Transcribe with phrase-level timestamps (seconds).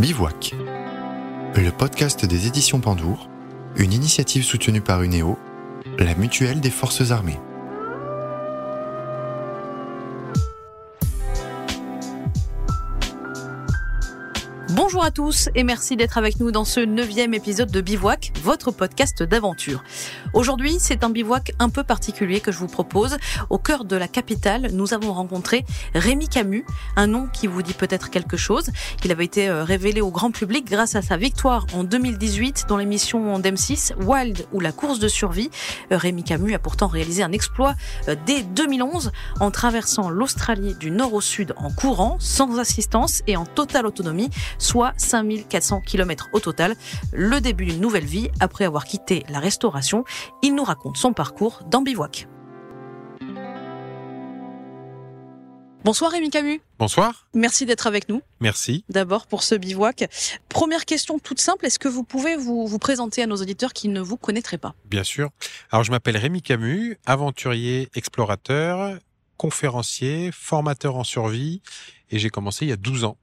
[0.00, 0.54] Bivouac,
[1.56, 3.28] le podcast des éditions Pandour,
[3.74, 5.36] une initiative soutenue par UNEO,
[5.98, 7.40] la mutuelle des forces armées.
[14.70, 18.70] Bonjour à tous et merci d'être avec nous dans ce neuvième épisode de Bivouac, votre
[18.70, 19.84] podcast d'aventure.
[20.32, 23.18] Aujourd'hui, c'est un bivouac un peu particulier que je vous propose.
[23.50, 26.64] Au cœur de la capitale, nous avons rencontré Rémi Camus,
[26.96, 28.70] un nom qui vous dit peut-être quelque chose.
[29.04, 32.78] Il avait été euh, révélé au grand public grâce à sa victoire en 2018 dans
[32.78, 35.50] l'émission d'M6 Wild ou la course de survie.
[35.92, 37.74] Euh, Rémi Camus a pourtant réalisé un exploit
[38.08, 43.36] euh, dès 2011 en traversant l'Australie du nord au sud en courant, sans assistance et
[43.36, 46.76] en totale autonomie soit 5400 km au total.
[47.12, 50.04] Le début d'une nouvelle vie après avoir quitté la restauration.
[50.42, 52.28] Il nous raconte son parcours dans Bivouac.
[55.84, 56.60] Bonsoir Rémi Camus.
[56.78, 57.28] Bonsoir.
[57.34, 58.20] Merci d'être avec nous.
[58.40, 58.84] Merci.
[58.90, 60.10] D'abord pour ce bivouac.
[60.48, 63.88] Première question toute simple, est-ce que vous pouvez vous, vous présenter à nos auditeurs qui
[63.88, 64.74] ne vous connaîtraient pas?
[64.84, 65.30] Bien sûr.
[65.70, 68.98] Alors je m'appelle Rémi Camus, aventurier, explorateur,
[69.38, 71.62] conférencier, formateur en survie
[72.10, 73.16] et j'ai commencé il y a 12 ans.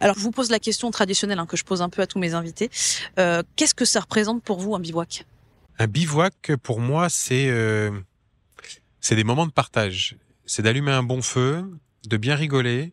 [0.00, 2.18] Alors, je vous pose la question traditionnelle hein, que je pose un peu à tous
[2.18, 2.70] mes invités.
[3.18, 5.26] Euh, Qu'est-ce que ça représente pour vous un bivouac?
[5.78, 7.90] Un bivouac, pour moi, c'est euh,
[9.00, 10.16] c'est des moments de partage.
[10.46, 11.64] C'est d'allumer un bon feu,
[12.06, 12.92] de bien rigoler,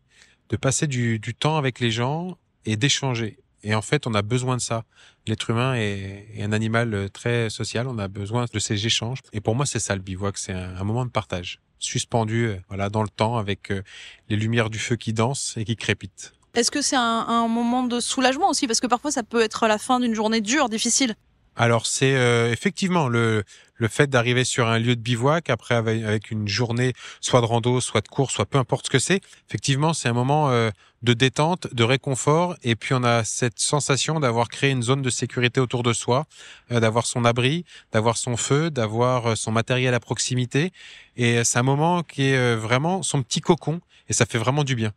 [0.49, 3.39] de passer du, du temps avec les gens et d'échanger.
[3.65, 4.85] Et en fait, on a besoin de ça.
[5.25, 7.87] L'être humain est, un animal très social.
[7.87, 9.19] On a besoin de ces échanges.
[9.33, 10.37] Et pour moi, c'est ça le bivouac.
[10.37, 13.81] C'est un, moment de partage, suspendu, euh, voilà, dans le temps, avec euh,
[14.29, 16.33] les lumières du feu qui dansent et qui crépitent.
[16.55, 18.67] Est-ce que c'est un, un, moment de soulagement aussi?
[18.67, 21.15] Parce que parfois, ça peut être la fin d'une journée dure, difficile.
[21.57, 23.43] Alors, c'est euh, effectivement le,
[23.77, 27.81] le fait d'arriver sur un lieu de bivouac, après avec une journée soit de rando,
[27.81, 29.21] soit de course, soit peu importe ce que c'est.
[29.49, 30.69] Effectivement, c'est un moment euh,
[31.01, 32.55] de détente, de réconfort.
[32.63, 36.25] Et puis, on a cette sensation d'avoir créé une zone de sécurité autour de soi,
[36.71, 40.71] euh, d'avoir son abri, d'avoir son feu, d'avoir euh, son matériel à proximité.
[41.17, 43.79] Et c'est un moment qui est vraiment son petit cocon.
[44.09, 44.91] Et ça fait vraiment du bien.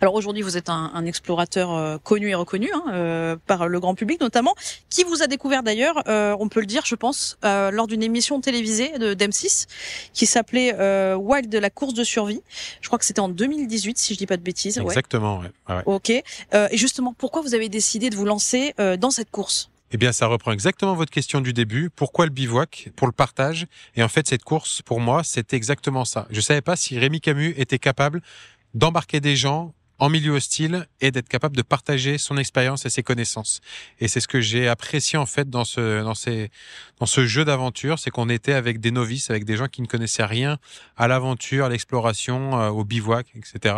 [0.00, 3.80] Alors aujourd'hui, vous êtes un, un explorateur euh, connu et reconnu hein, euh, par le
[3.80, 4.54] grand public notamment,
[4.90, 8.02] qui vous a découvert d'ailleurs, euh, on peut le dire, je pense, euh, lors d'une
[8.02, 9.66] émission télévisée de d'M6
[10.12, 12.42] qui s'appelait euh, Wild de la course de survie.
[12.80, 14.78] Je crois que c'était en 2018, si je dis pas de bêtises.
[14.78, 15.40] Exactement.
[15.40, 15.74] Ouais.
[15.74, 15.82] Ouais.
[15.86, 16.12] Ok.
[16.54, 19.70] Euh, et justement, pourquoi vous avez décidé de vous lancer dans cette course?
[19.92, 21.90] Eh bien, ça reprend exactement votre question du début.
[21.90, 22.90] Pourquoi le bivouac?
[22.96, 23.66] Pour le partage.
[23.94, 26.26] Et en fait, cette course, pour moi, c'était exactement ça.
[26.30, 28.20] Je savais pas si Rémi Camus était capable
[28.74, 33.02] d'embarquer des gens en milieu hostile et d'être capable de partager son expérience et ses
[33.02, 33.60] connaissances.
[34.00, 36.50] Et c'est ce que j'ai apprécié en fait dans ce dans ces
[36.98, 39.86] dans ce jeu d'aventure, c'est qu'on était avec des novices, avec des gens qui ne
[39.86, 40.58] connaissaient rien
[40.96, 43.74] à l'aventure, à l'exploration, euh, au bivouac, etc.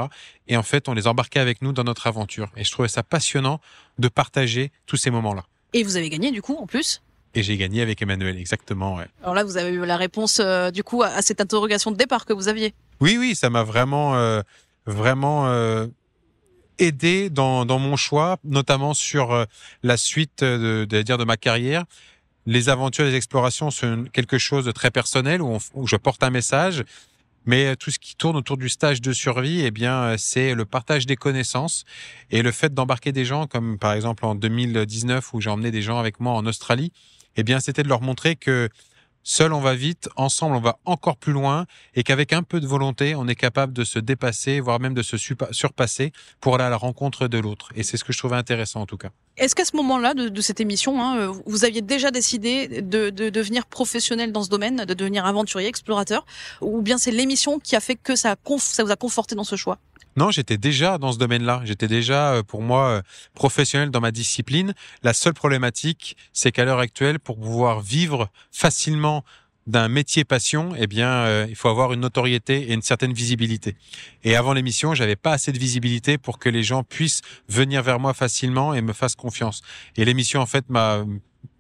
[0.47, 2.49] Et en fait, on les embarquait avec nous dans notre aventure.
[2.57, 3.61] Et je trouvais ça passionnant
[3.99, 5.45] de partager tous ces moments-là.
[5.73, 7.03] Et vous avez gagné du coup en plus?
[7.35, 8.97] Et j'ai gagné avec Emmanuel, exactement.
[8.97, 9.07] Ouais.
[9.23, 12.25] Alors là, vous avez eu la réponse euh, du coup à cette interrogation de départ
[12.25, 12.75] que vous aviez.
[13.01, 14.43] Oui, oui, ça m'a vraiment, euh,
[14.87, 15.47] vraiment
[16.79, 19.45] aidé dans, dans mon choix, notamment sur euh,
[19.83, 21.85] la suite de, de, dire de ma carrière.
[22.47, 26.31] Les aventures, les explorations sont quelque chose de très personnel où, où je porte un
[26.31, 26.85] message.
[27.47, 31.07] Mais tout ce qui tourne autour du stage de survie, eh bien, c'est le partage
[31.07, 31.85] des connaissances
[32.31, 35.81] et le fait d'embarquer des gens, comme par exemple en 2019 où j'ai emmené des
[35.81, 36.93] gens avec moi en Australie.
[37.37, 38.69] Eh bien, c'était de leur montrer que
[39.31, 40.09] Seul, on va vite.
[40.17, 41.67] Ensemble, on va encore plus loin.
[41.95, 45.03] Et qu'avec un peu de volonté, on est capable de se dépasser, voire même de
[45.03, 47.69] se surpasser pour aller à la rencontre de l'autre.
[47.77, 49.11] Et c'est ce que je trouvais intéressant, en tout cas.
[49.37, 53.67] Est-ce qu'à ce, moment-là de, cette émission, hein, vous aviez déjà décidé de, de, devenir
[53.67, 56.25] professionnel dans ce domaine, de devenir aventurier, explorateur
[56.63, 59.77] Ou bien c'est l'émission qui a fait que ça vous a conforté dans ce choix?
[60.19, 61.63] Non, j'étais déjà dans ce domaine-là.
[61.65, 63.03] J'étais déjà, euh, pour moi, euh,
[63.35, 64.75] professionnel dans ma discipline.
[65.05, 69.25] La seule problématique, c'est qu'à l'heure actuelle, pour pouvoir vivre facilement
[69.69, 73.77] d'un métier passion, eh bien, euh, il faut avoir une notoriété et une certaine visibilité.
[74.25, 78.01] Et avant l'émission, j'avais pas assez de visibilité pour que les gens puissent venir vers
[78.01, 79.63] moi facilement et me fassent confiance.
[79.97, 81.05] Et l'émission, en fait, m'a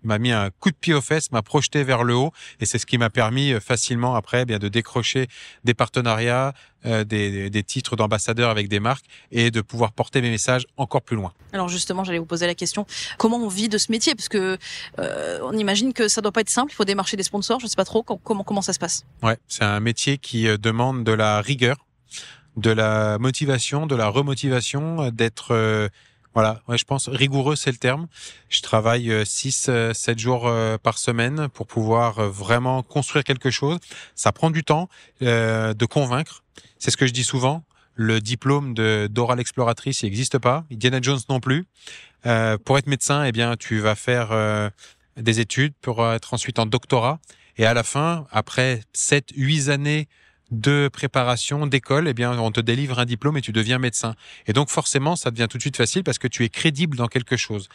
[0.02, 2.78] m'a mis un coup de pied aux fesses, m'a projeté vers le haut, et c'est
[2.78, 5.26] ce qui m'a permis facilement après eh bien de décrocher
[5.64, 6.54] des partenariats,
[6.86, 11.02] euh, des, des, titres d'ambassadeur avec des marques et de pouvoir porter mes messages encore
[11.02, 11.32] plus loin.
[11.52, 12.86] Alors justement, j'allais vous poser la question
[13.18, 14.58] comment on vit de ce métier, parce que
[14.98, 17.66] euh, on imagine que ça doit pas être simple, il faut démarcher des sponsors, je
[17.66, 19.04] sais pas trop comment comment ça se passe?
[19.22, 21.76] Ouais, c'est un métier qui demande de la rigueur,
[22.56, 25.88] de la motivation, de la remotivation, d'être euh,
[26.34, 28.06] voilà, ouais, je pense rigoureux, c'est le terme.
[28.48, 33.50] Je travaille 6 euh, 7 euh, jours euh, par semaine pour pouvoir vraiment construire quelque
[33.50, 33.78] chose.
[34.14, 34.88] Ça prend du temps
[35.20, 36.44] de convaincre.
[36.78, 37.64] C'est ce que je dis souvent.
[37.94, 40.64] Le diplôme de d'oral exploratrice, il n'existe pas.
[40.70, 41.66] Indiana Jones non plus.
[42.26, 44.70] Euh, pour être médecin, eh bien, tu vas faire euh,
[45.16, 47.18] des études pour être ensuite en doctorat.
[47.56, 50.08] Et à la fin, après 7, 8 années
[50.50, 54.14] de préparation, d'école, eh bien, on te délivre un diplôme et tu deviens médecin.
[54.46, 57.08] Et donc, forcément, ça devient tout de suite facile parce que tu es crédible dans
[57.08, 57.68] quelque chose.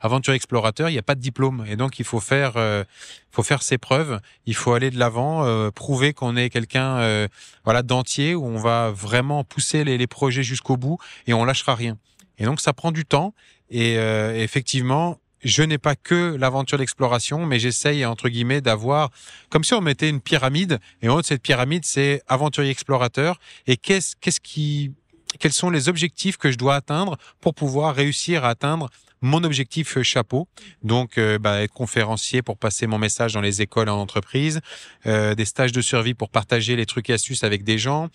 [0.00, 1.64] Aventure explorateur, il n'y a pas de diplôme.
[1.68, 2.84] Et donc, il faut faire, euh,
[3.30, 4.20] faut faire ses preuves.
[4.46, 7.28] Il faut aller de l'avant, euh, prouver qu'on est quelqu'un, euh,
[7.64, 11.74] voilà, d'entier où on va vraiment pousser les, les projets jusqu'au bout et on lâchera
[11.74, 11.98] rien.
[12.38, 13.34] Et donc, ça prend du temps.
[13.72, 19.10] Et effectivement, je n'ai pas que l'aventure d'exploration, mais j'essaye, entre guillemets, d'avoir,
[19.48, 23.38] comme si on mettait une pyramide, et en haut de cette pyramide, c'est aventurier explorateur,
[23.66, 24.92] et qu'est-ce, qu'est-ce qui,
[25.38, 28.90] quels sont les objectifs que je dois atteindre pour pouvoir réussir à atteindre
[29.22, 30.48] mon objectif euh, chapeau,
[30.82, 34.60] donc euh, bah, être conférencier pour passer mon message dans les écoles en entreprise,
[35.06, 38.08] euh, des stages de survie pour partager les trucs et astuces avec des gens,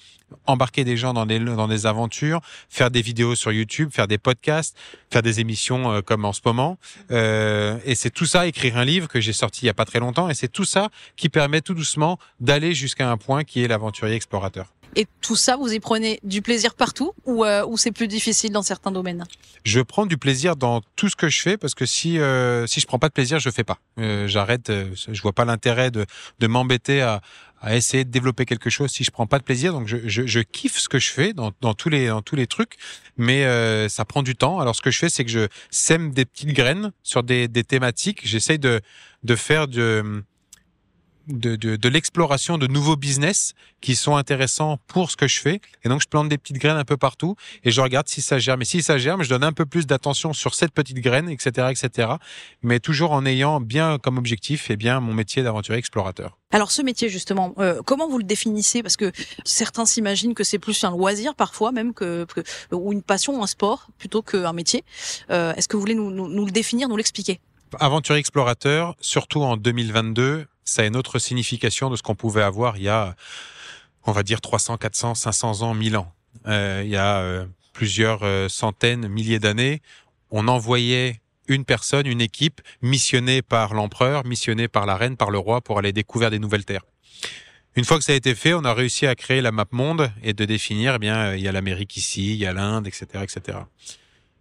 [0.46, 4.18] embarquer des gens dans des dans des aventures, faire des vidéos sur YouTube, faire des
[4.18, 4.76] podcasts,
[5.12, 6.78] faire des émissions comme en ce moment.
[7.10, 10.00] et c'est tout ça, écrire un livre que j'ai sorti il y a pas très
[10.00, 13.68] longtemps, et c'est tout ça qui permet tout doucement d'aller jusqu'à un point qui est
[13.68, 14.75] l'aventurier explorateur.
[14.96, 18.52] Et tout ça, vous y prenez du plaisir partout ou, euh, ou c'est plus difficile
[18.52, 19.26] dans certains domaines?
[19.64, 22.80] Je prends du plaisir dans tout ce que je fais parce que si euh, si
[22.80, 23.80] je prends pas de plaisir, je fais pas.
[24.00, 24.70] Euh, J'arrête.
[24.70, 26.06] Euh, je vois pas l'intérêt de
[26.40, 27.22] de m'embêter à
[27.62, 29.74] à essayer de développer quelque chose si je prends pas de plaisir.
[29.74, 32.36] Donc je, je, je kiffe ce que je fais dans, dans tous les dans tous
[32.36, 32.76] les trucs,
[33.18, 34.60] mais euh, ça prend du temps.
[34.60, 37.64] Alors ce que je fais, c'est que je sème des petites graines sur des, des
[37.64, 38.22] thématiques.
[38.24, 38.82] J'essaye de
[39.24, 40.24] de faire de
[41.28, 45.62] de, de, de l'exploration de nouveaux business qui sont intéressants pour ce que je fais.
[45.84, 48.40] Et donc, je plante des petites graines un peu partout et je regarde si ça
[48.40, 48.62] germe.
[48.62, 51.68] Et si ça germe, je donne un peu plus d'attention sur cette petite graine, etc.,
[51.72, 52.14] etc.
[52.62, 56.38] Mais toujours en ayant bien comme objectif et eh bien mon métier d'aventurier explorateur.
[56.52, 58.82] Alors ce métier justement, euh, comment vous le définissez?
[58.82, 59.12] Parce que
[59.44, 62.42] certains s'imaginent que c'est plus un loisir parfois même que, que
[62.74, 64.84] ou une passion, un sport plutôt qu'un métier.
[65.30, 67.40] Euh, Est-ce que vous voulez nous, nous, nous le définir, nous l'expliquer?
[67.80, 72.78] Aventurier explorateur, surtout en 2022, ça a une autre signification de ce qu'on pouvait avoir
[72.78, 73.16] il y a,
[74.04, 76.12] on va dire, 300, 400, 500 ans, 1000 ans.
[76.48, 79.82] Euh, il y a euh, plusieurs euh, centaines, milliers d'années,
[80.32, 85.38] on envoyait une personne, une équipe missionnée par l'empereur, missionnée par la reine, par le
[85.38, 86.86] roi pour aller découvrir des nouvelles terres.
[87.76, 90.12] Une fois que ça a été fait, on a réussi à créer la map monde
[90.24, 93.06] et de définir, eh bien, il y a l'Amérique ici, il y a l'Inde, etc.,
[93.22, 93.60] etc.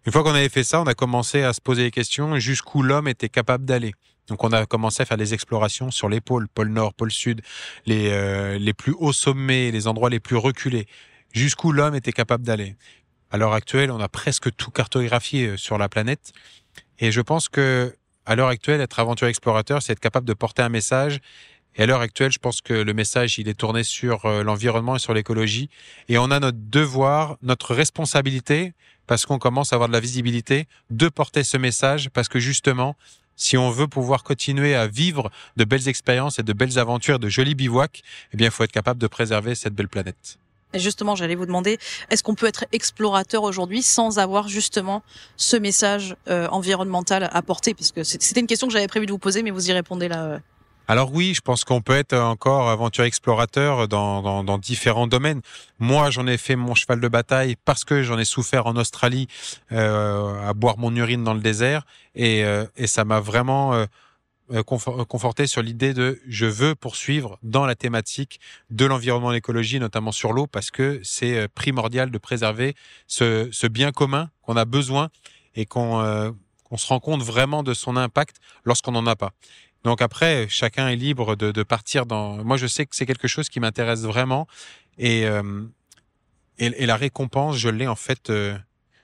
[0.06, 2.82] Une fois qu'on avait fait ça, on a commencé à se poser les questions jusqu'où
[2.82, 3.94] l'homme était capable d'aller.
[4.28, 7.42] Donc on a commencé à faire des explorations sur les pôles, pôle nord, pôle sud,
[7.86, 10.86] les, euh, les plus hauts sommets, les endroits les plus reculés,
[11.32, 12.76] jusqu'où l'homme était capable d'aller.
[13.30, 16.32] À l'heure actuelle, on a presque tout cartographié euh, sur la planète.
[16.98, 17.94] Et je pense que
[18.26, 21.20] à l'heure actuelle, être aventurier explorateur, c'est être capable de porter un message.
[21.76, 24.96] Et à l'heure actuelle, je pense que le message, il est tourné sur euh, l'environnement
[24.96, 25.68] et sur l'écologie.
[26.08, 28.72] Et on a notre devoir, notre responsabilité,
[29.06, 32.96] parce qu'on commence à avoir de la visibilité, de porter ce message, parce que justement,
[33.36, 37.28] si on veut pouvoir continuer à vivre de belles expériences et de belles aventures, de
[37.28, 38.02] jolis bivouacs,
[38.32, 40.38] eh bien, il faut être capable de préserver cette belle planète.
[40.75, 41.78] Et justement, j'allais vous demander,
[42.10, 45.02] est-ce qu'on peut être explorateur aujourd'hui sans avoir justement
[45.36, 47.75] ce message euh, environnemental à porter?
[47.75, 50.08] Parce que c'était une question que j'avais prévu de vous poser, mais vous y répondez
[50.08, 50.40] là.
[50.88, 50.92] Euh.
[50.92, 55.40] Alors oui, je pense qu'on peut être encore aventurier explorateur dans, différents domaines.
[55.78, 59.26] Moi, j'en ai fait mon cheval de bataille parce que j'en ai souffert en Australie
[59.72, 63.86] euh, à boire mon urine dans le désert et, euh, et ça m'a vraiment euh,
[64.53, 69.81] euh conforté sur l'idée de je veux poursuivre dans la thématique de l'environnement et l'écologie,
[69.81, 72.74] notamment sur l'eau, parce que c'est euh, primordial de préserver
[73.06, 75.08] ce, ce bien commun qu'on a besoin
[75.55, 76.31] et qu'on euh,
[76.76, 79.32] se rend compte vraiment de son impact lorsqu'on n'en a pas.
[79.84, 82.43] Donc après, chacun est libre de, de partir dans.
[82.43, 84.46] Moi, je sais que c'est quelque chose qui m'intéresse vraiment
[84.98, 85.62] et, euh,
[86.58, 88.56] et, et la récompense, je l'ai en fait euh,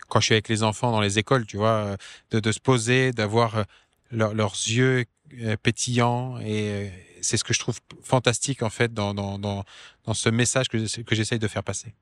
[0.09, 1.97] quand je suis avec les enfants dans les écoles, tu vois,
[2.31, 3.63] de, de se poser, d'avoir euh,
[4.11, 5.05] leur, leurs yeux
[5.43, 6.89] euh, pétillants et euh,
[7.21, 9.65] c'est ce que je trouve fantastique en fait dans dans dans,
[10.07, 11.95] dans ce message que que j'essaye de faire passer.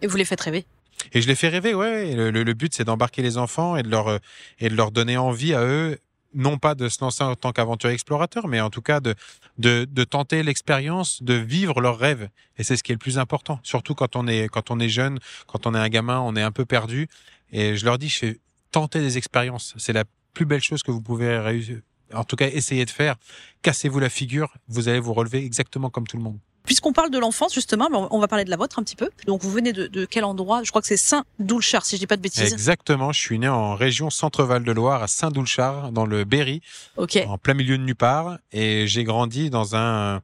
[0.00, 0.64] Et vous les faites rêver?
[1.12, 2.14] Et je les fais rêver, ouais.
[2.14, 4.20] Le, le, le but, c'est d'embarquer les enfants et de leur
[4.60, 5.98] et de leur donner envie à eux
[6.34, 9.14] non pas de se lancer en tant qu'aventurier explorateur, mais en tout cas de,
[9.58, 12.28] de, de tenter l'expérience, de vivre leurs rêves.
[12.58, 14.88] Et c'est ce qui est le plus important, surtout quand on est quand on est
[14.88, 17.08] jeune, quand on est un gamin, on est un peu perdu.
[17.52, 19.74] Et je leur dis, je fais tenter des expériences.
[19.76, 21.80] C'est la plus belle chose que vous pouvez réussir.
[22.14, 23.16] En tout cas, essayer de faire.
[23.62, 26.38] Cassez-vous la figure, vous allez vous relever exactement comme tout le monde.
[26.64, 29.10] Puisqu'on parle de l'enfance, justement, on va parler de la vôtre un petit peu.
[29.26, 30.62] Donc, vous venez de, de quel endroit?
[30.62, 32.52] Je crois que c'est Saint-Doulchard, si je dis pas de bêtises.
[32.52, 33.12] Exactement.
[33.12, 36.62] Je suis né en région Centre-Val de Loire, à Saint-Doulchard, dans le Berry,
[36.96, 38.38] en plein milieu de nulle part.
[38.52, 40.20] Et j'ai grandi dans un,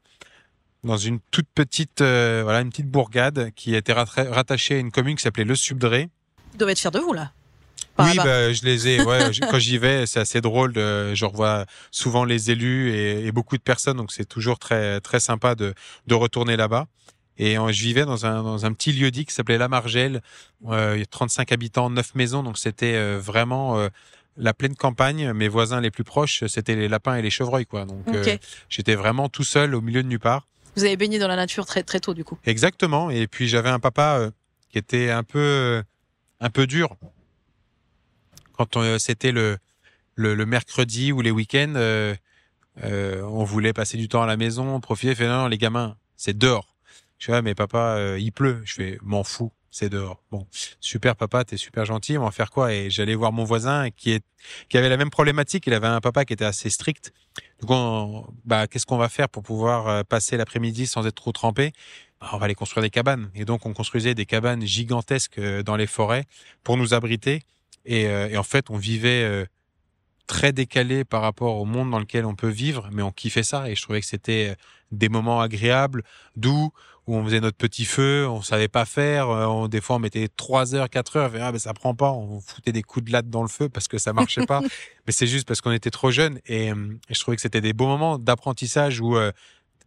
[0.84, 5.16] dans une toute petite, euh, voilà, une petite bourgade qui était rattachée à une commune
[5.16, 6.08] qui s'appelait Le Subdré.
[6.54, 7.32] Ils doivent être fiers de vous là.
[7.98, 9.02] Oui, bah, je les ai.
[9.02, 10.72] Ouais, quand j'y vais, c'est assez drôle.
[10.72, 15.00] De, je revois souvent les élus et, et beaucoup de personnes, donc c'est toujours très
[15.00, 15.74] très sympa de
[16.06, 16.86] de retourner là-bas.
[17.38, 20.22] Et je vivais dans un, dans un petit lieu dit qui s'appelait La Margelle.
[20.66, 23.88] Euh, il y a 35 habitants, 9 maisons, donc c'était euh, vraiment euh,
[24.36, 25.32] la pleine campagne.
[25.32, 27.84] Mes voisins les plus proches, c'était les lapins et les chevreuils, quoi.
[27.84, 28.36] Donc euh,
[28.68, 30.48] j'étais vraiment tout seul au milieu de nulle part.
[30.74, 32.38] Vous avez baigné dans la nature très très tôt, du coup.
[32.44, 33.08] Exactement.
[33.10, 34.30] Et puis j'avais un papa
[34.70, 35.82] qui était un peu
[36.40, 36.96] un peu dur
[38.58, 39.58] quand c'était le,
[40.14, 41.74] le, le mercredi ou les week-ends.
[42.82, 45.14] on voulait passer du temps à la maison, profiter.
[45.14, 46.74] Fait non, les gamins, c'est dehors.
[47.18, 48.62] Je fais, ah, mais papa, euh, il pleut.
[48.64, 50.22] Je fais, m'en fous, c'est dehors.
[50.30, 50.46] Bon,
[50.80, 52.72] super papa, t'es super gentil, on va faire quoi?
[52.72, 54.24] Et j'allais voir mon voisin qui est
[54.68, 55.66] qui avait la même problématique.
[55.66, 57.12] Il avait un papa qui était assez strict.
[57.60, 61.32] Donc, on, bah, qu'est-ce qu'on va faire pour pouvoir euh, passer l'après-midi sans être trop
[61.32, 61.72] trempé?
[62.20, 63.30] Bah, On va aller construire des cabanes.
[63.34, 66.24] Et donc, on construisait des cabanes gigantesques euh, dans les forêts
[66.62, 67.42] pour nous abriter.
[67.88, 69.46] Et, et en fait, on vivait
[70.28, 73.68] très décalé par rapport au monde dans lequel on peut vivre, mais on kiffait ça.
[73.68, 74.54] Et je trouvais que c'était
[74.92, 76.04] des moments agréables,
[76.36, 76.70] doux,
[77.08, 80.28] où on faisait notre petit feu, on savait pas faire, euh, des fois on mettait
[80.28, 83.30] trois heures, quatre heures, ah ben ça prend pas, on foutait des coups de latte
[83.30, 84.60] dans le feu parce que ça marchait pas,
[85.06, 86.38] mais c'est juste parce qu'on était trop jeunes.
[86.46, 89.32] Et, euh, je trouvais que c'était des beaux moments d'apprentissage où euh,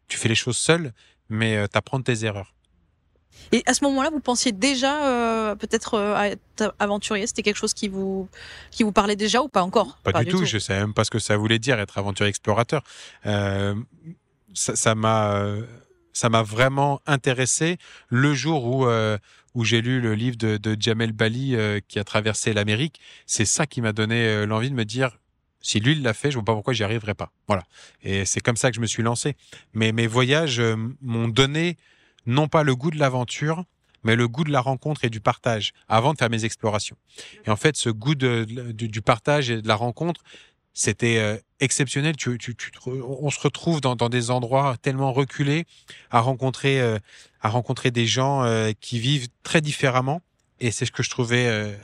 [0.08, 0.94] tu fais les choses seul,
[1.30, 2.56] mais tu apprends tes erreurs.
[3.52, 7.28] Et à ce moment-là, vous pensiez déjà peut-être à être aventurier?
[7.28, 8.28] C'était quelque chose qui vous
[8.72, 9.98] qui vous parlait déjà ou pas encore?
[10.04, 10.46] Pas, du, tout.
[10.46, 12.84] Je savais même pas ce que ça voulait dire être aventurier explorateur.
[14.54, 15.56] ça m'a
[16.14, 17.78] ça m'a vraiment intéressé
[18.10, 19.18] le jour où euh,
[19.54, 23.02] où j'ai lu le livre de, de Jamel Bali euh, qui a traversé l'Amérique.
[23.26, 25.18] C'est ça qui m'a donné euh, l'envie de me dire
[25.60, 27.32] si lui l'a fait, je vois pas pourquoi j'y arriverai pas.
[27.48, 27.64] Voilà.
[28.02, 29.36] Et c'est comme ça que je me suis lancé.
[29.74, 30.62] Mais mes voyages
[31.02, 31.78] m'ont donné
[32.26, 33.66] non pas le goût de l'aventure,
[34.04, 36.98] mais le goût de la rencontre et du partage avant de faire mes explorations.
[37.46, 40.22] Et en fait, ce goût de, du partage et de la rencontre,
[40.74, 42.16] c'était euh, exceptionnel.
[42.16, 45.66] Tu, tu, on se retrouve dans, dans, des endroits tellement reculés
[46.10, 46.98] à rencontrer, euh,
[47.42, 50.22] à rencontrer des gens euh, qui vivent très différemment.
[50.60, 51.76] Et c'est ce que je trouvais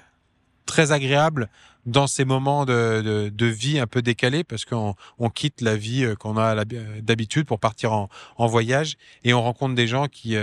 [0.68, 1.50] très agréable
[1.88, 5.76] dans ces moments de, de, de vie un peu décalés parce qu'on on quitte la
[5.76, 10.36] vie qu'on a d'habitude pour partir en, en, voyage et on rencontre des gens qui,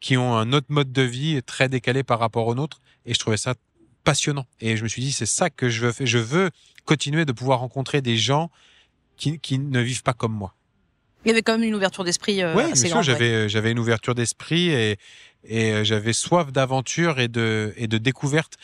[0.00, 2.80] qui ont un autre mode de vie très décalé par rapport au nôtre.
[3.06, 3.54] Et je trouvais ça
[4.04, 4.46] passionnant.
[4.60, 6.06] Et je me suis dit, c'est ça que je veux faire.
[6.06, 6.50] Je veux
[6.84, 8.50] continuer de pouvoir rencontrer des gens
[9.16, 10.54] qui, qui ne vivent pas comme moi.
[11.24, 13.78] Il y avait quand même une ouverture d'esprit euh, oui, bien sûr, j'avais j'avais une
[13.78, 14.98] ouverture d'esprit et
[15.44, 18.56] et euh, j'avais soif d'aventure et de et de découverte,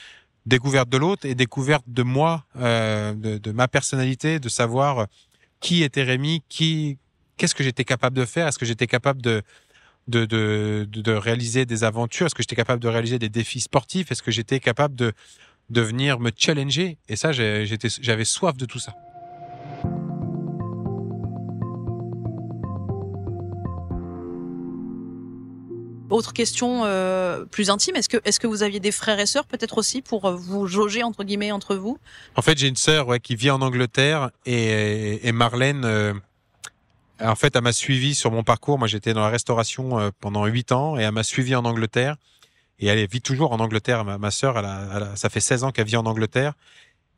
[0.48, 5.06] découverte de l'autre et découverte de moi, euh, de, de ma personnalité, de savoir
[5.60, 6.98] qui était Rémi, qui
[7.36, 9.42] qu'est-ce que j'étais capable de faire, est-ce que j'étais capable de
[10.08, 14.10] de, de, de réaliser des aventures, est-ce que j'étais capable de réaliser des défis sportifs,
[14.10, 15.12] est-ce que j'étais capable de
[15.70, 16.96] de venir me challenger?
[17.10, 18.94] Et ça, j'avais soif de tout ça.
[26.10, 29.46] Autre question euh, plus intime, est-ce que, est-ce que vous aviez des frères et sœurs
[29.46, 31.98] peut-être aussi pour euh, vous jauger entre guillemets entre vous?
[32.34, 36.14] En fait, j'ai une sœur qui vit en Angleterre et, et Marlène, euh,
[37.20, 38.78] en fait, elle m'a suivi sur mon parcours.
[38.78, 42.16] Moi, j'étais dans la restauration pendant huit ans et elle m'a suivi en Angleterre
[42.78, 44.04] et elle vit toujours en Angleterre.
[44.04, 44.62] Ma, sœur,
[45.16, 46.52] ça fait 16 ans qu'elle vit en Angleterre.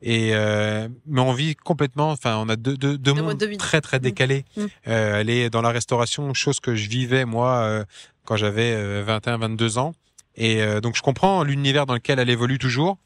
[0.01, 2.11] Et euh, mais on vit complètement.
[2.11, 4.01] Enfin, on a deux, deux, deux mondes très très mmh.
[4.01, 4.45] décalés.
[4.57, 4.65] Mmh.
[4.87, 7.85] Euh, elle est dans la restauration, chose que je vivais moi euh,
[8.25, 9.93] quand j'avais 21, euh, 22 ans.
[10.35, 12.97] Et euh, donc je comprends l'univers dans lequel elle évolue toujours,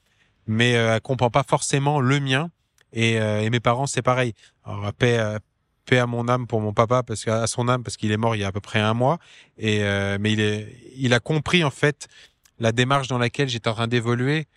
[0.47, 2.49] mais elle comprend pas forcément le mien.
[2.93, 4.33] Et, et mes parents, c'est pareil.
[4.63, 5.19] Alors paix,
[5.85, 8.37] paix à mon âme pour mon papa parce qu'à son âme parce qu'il est mort
[8.37, 9.19] il y a à peu près un mois.
[9.57, 9.79] Et
[10.17, 12.07] mais il est, il a compris en fait
[12.57, 14.47] la démarche dans laquelle j'étais en train d'évoluer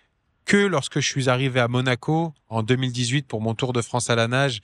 [0.49, 4.15] que lorsque je suis arrivé à Monaco en 2018 pour mon Tour de France à
[4.15, 4.61] la nage.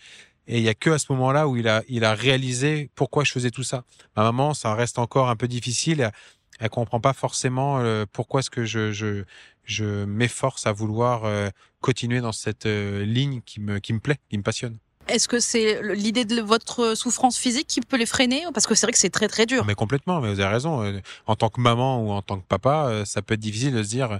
[0.47, 3.23] Et il y a que à ce moment-là où il a, il a réalisé pourquoi
[3.23, 3.83] je faisais tout ça.
[4.17, 6.01] Ma maman, ça reste encore un peu difficile.
[6.01, 6.11] Elle,
[6.59, 9.25] elle comprend pas forcément euh, pourquoi est-ce que je, je,
[9.63, 11.49] je m'efforce à vouloir euh,
[11.81, 14.77] continuer dans cette euh, ligne qui me, qui me plaît, qui me passionne.
[15.07, 18.41] Est-ce que c'est l'idée de votre souffrance physique qui peut les freiner?
[18.55, 19.63] Parce que c'est vrai que c'est très très dur.
[19.65, 20.99] Mais complètement, mais vous avez raison.
[21.27, 23.89] En tant que maman ou en tant que papa, ça peut être difficile de se
[23.89, 24.19] dire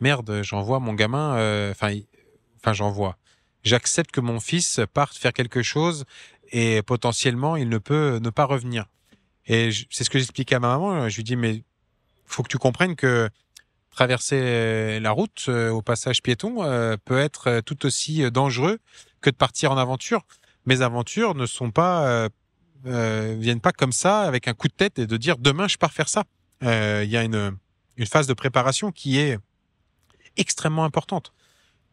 [0.00, 1.36] merde, j'envoie mon gamin.
[1.36, 1.98] Euh, enfin,
[2.56, 3.16] enfin, j'envoie.
[3.62, 6.04] J'accepte que mon fils parte faire quelque chose
[6.52, 8.86] et potentiellement il ne peut ne pas revenir.
[9.46, 11.08] Et c'est ce que j'expliquais à ma maman.
[11.08, 11.62] Je lui dis mais
[12.26, 13.30] faut que tu comprennes que
[13.90, 16.56] traverser la route au passage piéton
[17.04, 18.78] peut être tout aussi dangereux
[19.20, 20.24] que de partir en aventure.
[20.66, 22.28] Mes aventures ne sont pas euh,
[22.86, 25.76] euh, viennent pas comme ça avec un coup de tête et de dire demain je
[25.76, 26.24] pars faire ça.
[26.62, 27.56] Euh, Il y a une,
[27.96, 29.38] une phase de préparation qui est
[30.36, 31.32] extrêmement importante.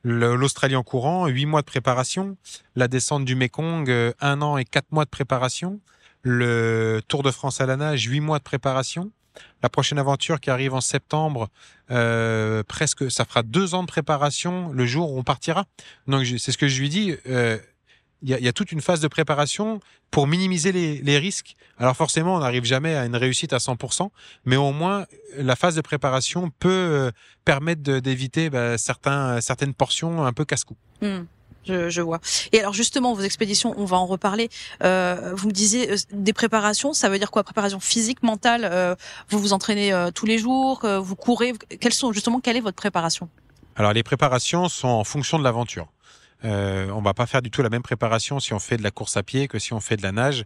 [0.03, 2.37] L'Australie en courant, huit mois de préparation.
[2.75, 5.79] La descente du Mekong, euh, un an et quatre mois de préparation.
[6.23, 9.11] Le Tour de France à la nage, huit mois de préparation.
[9.63, 11.49] La prochaine aventure qui arrive en septembre,
[11.89, 15.65] euh, presque, ça fera deux ans de préparation le jour où on partira.
[16.07, 17.15] Donc c'est ce que je lui dis.
[17.27, 17.57] euh,
[18.21, 19.79] Il y, y a toute une phase de préparation
[20.11, 21.55] pour minimiser les, les risques.
[21.77, 24.09] Alors forcément, on n'arrive jamais à une réussite à 100%,
[24.45, 27.11] mais au moins la phase de préparation peut euh,
[27.45, 30.75] permettre d'éviter bah, certains, certaines portions un peu casse-cou.
[31.01, 31.21] Hmm,
[31.65, 32.19] je, je vois.
[32.51, 34.49] Et alors justement, vos expéditions, on va en reparler.
[34.83, 37.43] Euh, vous me disiez euh, des préparations, ça veut dire quoi?
[37.43, 38.95] Préparation physique, mentale euh,
[39.29, 41.53] Vous vous entraînez euh, tous les jours euh, Vous courez?
[41.79, 43.29] Quelles sont justement Quelle est votre préparation?
[43.75, 45.87] Alors les préparations sont en fonction de l'aventure.
[46.43, 48.91] Euh, on va pas faire du tout la même préparation si on fait de la
[48.91, 50.45] course à pied que si on fait de la nage.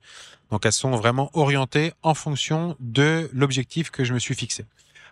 [0.51, 4.65] Donc elles sont vraiment orientées en fonction de l'objectif que je me suis fixé.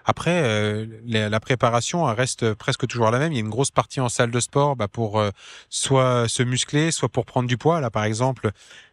[0.06, 3.32] Après, euh, la, préparation reste presque toujours la même.
[3.32, 5.30] Il y a une grosse partie en salle de sport bah, pour euh,
[5.70, 7.80] soit se muscler, soit pour prendre du poids.
[7.80, 8.52] Là, par exemple,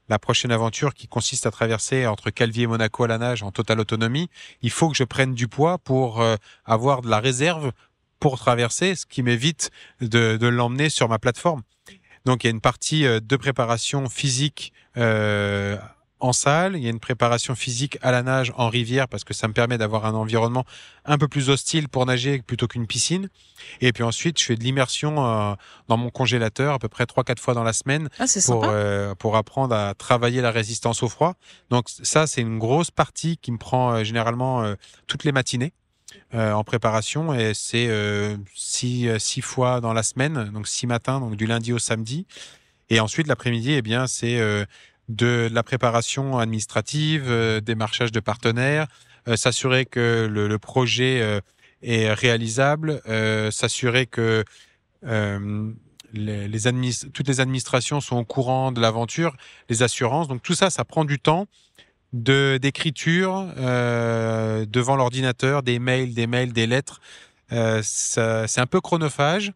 [0.09, 3.51] la prochaine aventure qui consiste à traverser entre Calvi et Monaco à la nage en
[3.51, 4.29] totale autonomie,
[4.63, 7.73] il faut que je prenne du poids pour euh, avoir de la réserve
[8.21, 11.63] pour traverser, ce qui m'évite de, de l'emmener sur ma plateforme.
[12.25, 15.77] Donc il y a une partie euh, de préparation physique euh,
[16.21, 19.35] en salle, il y a une préparation physique à la nage en rivière parce que
[19.35, 20.65] ça me permet d'avoir un environnement
[21.05, 23.29] un peu plus hostile pour nager plutôt qu'une piscine.
[23.81, 25.55] Et puis ensuite, je fais de l'immersion euh,
[25.89, 29.15] dans mon congélateur à peu près trois quatre fois dans la semaine Ah, pour euh,
[29.15, 31.35] pour apprendre à travailler la résistance au froid.
[31.71, 34.75] Donc ça c'est une grosse partie qui me prend euh, généralement
[35.07, 35.73] toutes les matinées
[36.35, 40.87] euh, en préparation et c'est euh, six euh, six fois dans la semaine, donc six
[40.87, 42.27] matins, donc du lundi au samedi.
[42.89, 44.65] Et ensuite l'après-midi, eh bien c'est euh,
[45.09, 48.87] de la préparation administrative, euh, démarchage de partenaires,
[49.29, 51.41] euh, s'assurer que le, le projet
[51.83, 53.01] est réalisable,
[53.51, 54.45] s'assurer que
[56.13, 56.59] les, les
[57.13, 59.37] toutes les administrations sont au courant de l'aventure,
[59.69, 60.29] les assurances.
[60.29, 61.47] Donc tout ça, ça prend du temps
[62.13, 67.01] de d'écriture euh, devant l'ordinateur, des mails, des mails, des lettres.
[67.53, 69.53] Euh, c'est un peu chronophage,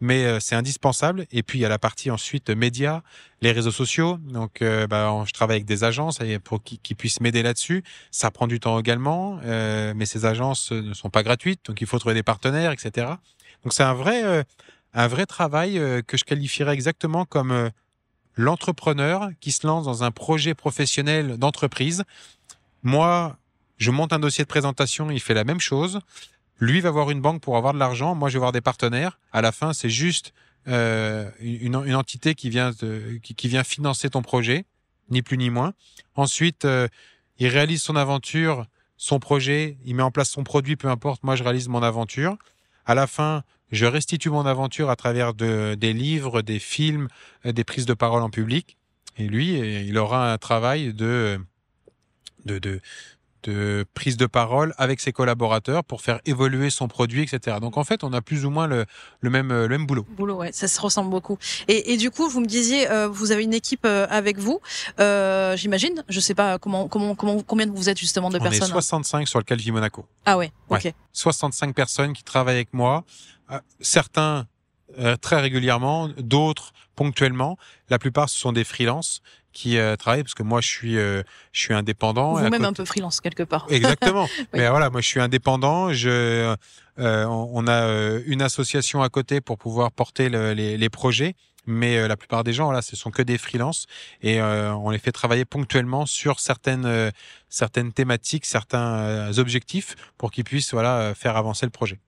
[0.00, 1.26] mais euh, c'est indispensable.
[1.32, 3.02] Et puis il y a la partie ensuite médias,
[3.40, 4.18] les réseaux sociaux.
[4.22, 7.82] Donc euh, bah, je travaille avec des agences pour qui, qui puissent m'aider là-dessus.
[8.10, 11.86] Ça prend du temps également, euh, mais ces agences ne sont pas gratuites, donc il
[11.86, 13.08] faut trouver des partenaires, etc.
[13.64, 14.42] Donc c'est un vrai euh,
[14.94, 15.74] un vrai travail
[16.06, 17.70] que je qualifierais exactement comme
[18.36, 22.04] l'entrepreneur qui se lance dans un projet professionnel d'entreprise.
[22.82, 23.36] Moi,
[23.78, 26.00] je monte un dossier de présentation, il fait la même chose.
[26.58, 29.18] Lui va voir une banque pour avoir de l'argent, moi je vais voir des partenaires.
[29.32, 30.32] À la fin, c'est juste
[30.68, 32.72] euh, une, une entité qui vient,
[33.22, 34.64] qui, qui vient financer ton projet,
[35.10, 35.74] ni plus ni moins.
[36.14, 36.88] Ensuite, euh,
[37.38, 41.36] il réalise son aventure, son projet, il met en place son produit, peu importe, moi
[41.36, 42.36] je réalise mon aventure.
[42.86, 47.08] À la fin, je restitue mon aventure à travers de, des livres, des films,
[47.44, 48.76] euh, des prises de parole en public.
[49.18, 51.40] Et lui, euh, il aura un travail de,
[52.44, 52.80] de, de,
[53.46, 57.58] de prise de parole avec ses collaborateurs pour faire évoluer son produit, etc.
[57.60, 58.84] Donc en fait, on a plus ou moins le,
[59.20, 60.06] le même, le même boulot.
[60.16, 61.38] Boulot, ouais, ça se ressemble beaucoup.
[61.68, 64.60] Et, et du coup, vous me disiez, euh, vous avez une équipe euh, avec vous,
[65.00, 66.04] euh, j'imagine.
[66.08, 68.68] Je sais pas comment, comment, comment, combien vous êtes justement de on est personnes.
[68.68, 70.06] 65 sur le Calvi Monaco.
[70.24, 70.92] Ah ouais, ok.
[71.12, 73.04] 65 personnes qui travaillent avec moi.
[73.50, 74.46] Euh, certains
[74.98, 77.56] euh, très régulièrement, d'autres ponctuellement.
[77.90, 79.20] La plupart, ce sont des freelances
[79.56, 82.34] qui euh, travaillent parce que moi, je suis, euh, je suis indépendant.
[82.34, 83.66] Vous-même côté- un peu freelance quelque part.
[83.70, 84.28] Exactement.
[84.52, 85.92] Mais voilà, moi je suis indépendant.
[85.94, 86.54] Je,
[86.98, 91.34] euh, on a euh, une association à côté pour pouvoir porter le- les, les projets.
[91.68, 93.86] Mais euh, la plupart des gens, voilà, ce sont que des freelances
[94.22, 97.10] et euh, on les fait travailler ponctuellement sur certaines euh,
[97.48, 101.98] certaines thématiques, certains euh, objectifs pour qu'ils puissent voilà faire avancer le projet.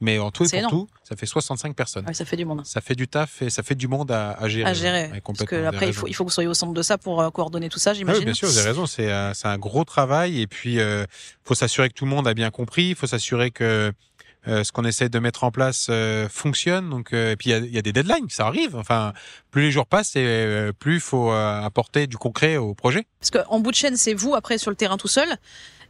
[0.00, 0.70] Mais en tout et pour énorme.
[0.72, 2.06] tout, ça fait 65 personnes.
[2.06, 2.62] Ouais, ça fait du monde.
[2.64, 4.70] Ça fait du taf et ça fait du monde à, à gérer.
[4.70, 5.10] À gérer.
[5.10, 6.98] Ouais, parce que après, il faut, il faut que vous soyez au centre de ça
[6.98, 8.20] pour euh, coordonner tout ça, Ah j'imagine.
[8.20, 8.86] oui, bien sûr, vous avez raison.
[8.86, 11.04] C'est euh, c'est un gros travail et puis euh,
[11.44, 12.90] faut s'assurer que tout le monde a bien compris.
[12.90, 13.92] Il faut s'assurer que
[14.46, 16.88] euh, ce qu'on essaie de mettre en place euh, fonctionne.
[16.90, 18.76] Donc euh, et puis il y a, il y a des deadlines, ça arrive.
[18.76, 19.12] Enfin,
[19.50, 23.04] plus les jours passent et euh, plus il faut euh, apporter du concret au projet.
[23.18, 25.28] Parce qu'en bout de chaîne, c'est vous après sur le terrain tout seul.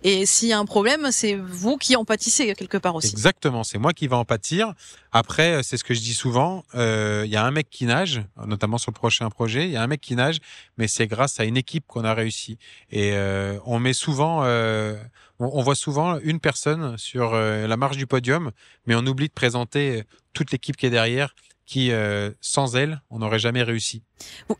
[0.05, 3.11] Et s'il y a un problème, c'est vous qui en pâtissez quelque part aussi.
[3.11, 4.75] Exactement, c'est moi qui va en pâtir.
[5.11, 6.65] Après, euh, c'est ce que je dis souvent.
[6.77, 9.65] euh, Il y a un mec qui nage, notamment sur le prochain projet.
[9.65, 10.39] Il y a un mec qui nage,
[10.77, 12.59] mais c'est grâce à une équipe qu'on a réussi.
[12.91, 14.97] Et euh, on met souvent, euh,
[15.41, 18.53] on, voit souvent une personne sur euh, la marge du podium,
[18.87, 21.35] mais on oublie de présenter toute l'équipe qui est derrière,
[21.69, 24.03] qui euh, sans elle, on n'aurait jamais réussi.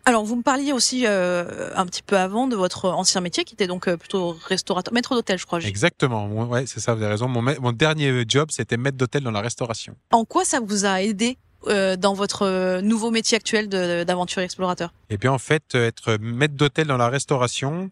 [0.05, 3.55] Alors, vous me parliez aussi euh, un petit peu avant de votre ancien métier, qui
[3.55, 5.59] était donc euh, plutôt restaurateur, maître d'hôtel, je crois.
[5.61, 6.29] Exactement.
[6.29, 6.95] Ouais, c'est ça.
[6.95, 7.27] Vous avez raison.
[7.27, 9.97] Mon, mon dernier job, c'était maître d'hôtel dans la restauration.
[10.11, 14.93] En quoi ça vous a aidé dans votre nouveau métier actuel d'aventurier explorateur?
[15.09, 17.91] Eh bien, en fait, être maître d'hôtel dans la restauration,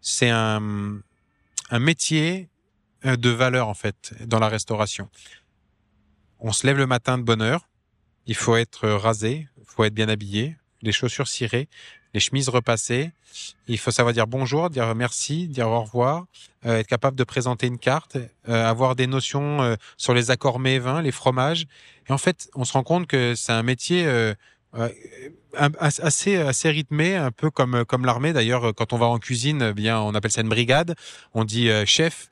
[0.00, 0.98] c'est un,
[1.70, 2.48] un métier
[3.04, 5.10] de valeur en fait dans la restauration.
[6.40, 7.68] On se lève le matin de bonne heure,
[8.26, 11.68] il faut être rasé, il faut être bien habillé, les chaussures cirées,
[12.14, 13.12] les chemises repassées.
[13.68, 16.24] Il faut savoir dire bonjour, dire merci, dire au revoir,
[16.64, 18.16] euh, être capable de présenter une carte,
[18.48, 21.66] euh, avoir des notions euh, sur les accords mets vins, les fromages.
[22.08, 24.08] Et en fait, on se rend compte que c'est un métier
[25.78, 28.32] assez assez rythmé, un peu comme comme l'armée.
[28.32, 30.94] D'ailleurs, quand on va en cuisine, eh bien on appelle ça une brigade.
[31.34, 32.30] On dit chef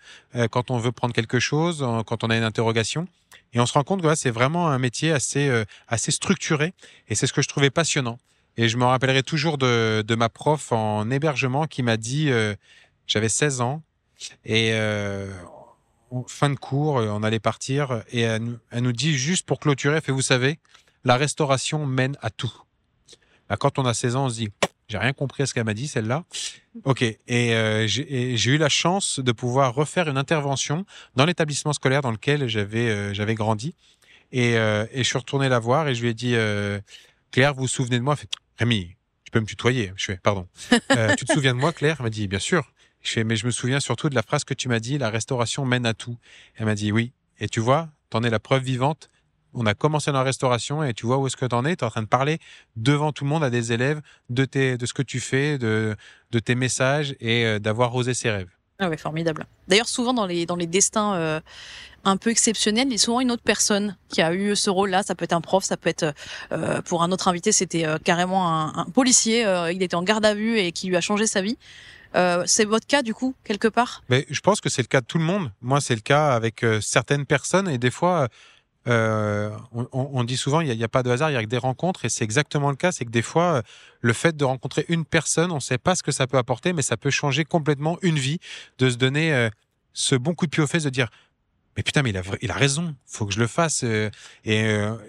[0.50, 3.08] quand on veut prendre quelque chose, quand on a une interrogation.
[3.54, 6.74] Et on se rend compte que c'est vraiment un métier assez, euh, assez structuré.
[7.08, 8.18] Et c'est ce que je trouvais passionnant.
[8.56, 12.54] Et je me rappellerai toujours de, de ma prof en hébergement qui m'a dit, euh,
[13.06, 13.82] j'avais 16 ans,
[14.44, 15.32] et euh,
[16.28, 20.22] fin de cours, on allait partir, et elle, nous dit juste pour clôturer, fait, vous
[20.22, 20.60] savez,
[21.04, 22.52] la restauration mène à tout.
[23.48, 24.50] Bah, quand on a 16 ans, on se dit,
[24.88, 26.24] j'ai rien compris à ce qu'elle m'a dit, celle-là.
[26.84, 27.02] Ok.
[27.02, 27.18] Et
[27.54, 30.84] euh, j'ai eu la chance de pouvoir refaire une intervention
[31.16, 33.74] dans l'établissement scolaire dans lequel j'avais euh, j'avais grandi.
[34.32, 36.34] Et, euh, et, je suis retourné la voir et je lui ai dit
[37.30, 40.48] Claire, vous vous souvenez de moi fait, Rémi, tu peux me tutoyer Je fais pardon.
[41.18, 42.72] tu te souviens de moi, Claire Elle m'a dit bien sûr.
[43.02, 45.10] Je fais mais je me souviens surtout de la phrase que tu m'as dit la
[45.10, 46.18] restauration mène à tout.
[46.56, 47.12] Elle m'a dit oui.
[47.38, 49.08] Et tu vois, t'en es la preuve vivante
[49.54, 51.76] on a commencé dans la restauration et tu vois où est-ce que tu en es.
[51.76, 52.38] Tu es en train de parler
[52.76, 55.96] devant tout le monde à des élèves de, tes, de ce que tu fais, de,
[56.30, 58.50] de tes messages et euh, d'avoir osé ses rêves.
[58.80, 59.46] Ah ouais, formidable.
[59.68, 61.40] D'ailleurs, souvent dans les, dans les destins euh,
[62.02, 65.04] un peu exceptionnels, il y a souvent une autre personne qui a eu ce rôle-là.
[65.04, 66.12] Ça peut être un prof, ça peut être,
[66.50, 69.46] euh, pour un autre invité, c'était carrément un, policier.
[69.72, 71.56] il était en garde à vue et qui lui a changé sa vie.
[72.46, 74.02] c'est votre cas du coup quelque part?
[74.08, 75.52] Mais je pense que c'est le cas de tout le monde.
[75.62, 78.28] Moi, c'est le cas avec certaines personnes et des fois,
[78.86, 81.48] euh, on, on, dit souvent il n'y a, pas de hasard, il y a que
[81.48, 82.92] des rencontres, et c'est exactement le cas.
[82.92, 83.62] C'est que des fois,
[84.00, 86.72] le fait de rencontrer une personne, on ne sait pas ce que ça peut apporter,
[86.72, 88.38] mais ça peut changer complètement une vie,
[88.78, 89.48] de se donner euh,
[89.92, 91.08] ce bon coup de pied aux fesses, de dire
[91.76, 93.82] mais putain, mais il a, il a raison, faut que je le fasse.
[93.82, 94.08] Euh,
[94.44, 94.60] et,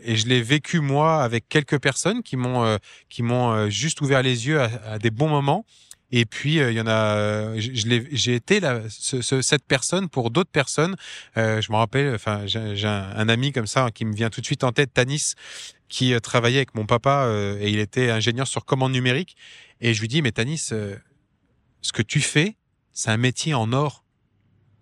[0.04, 4.48] et je l'ai vécu moi avec quelques personnes qui m'ont qui m'ont juste ouvert les
[4.48, 5.64] yeux à des bons moments
[6.12, 10.32] et puis euh, il y en a, euh, j'ai été là, ce, cette personne pour
[10.32, 10.96] d'autres personnes.
[11.38, 14.41] Euh, je me rappelle, enfin j'ai un, un, ami comme ça qui me vient tout
[14.41, 15.34] de suite en tête, Tanis,
[15.89, 19.36] qui travaillait avec mon papa et il était ingénieur sur commande numérique.
[19.82, 22.56] Et je lui dis, mais Tanis, ce que tu fais,
[22.91, 24.04] c'est un métier en or.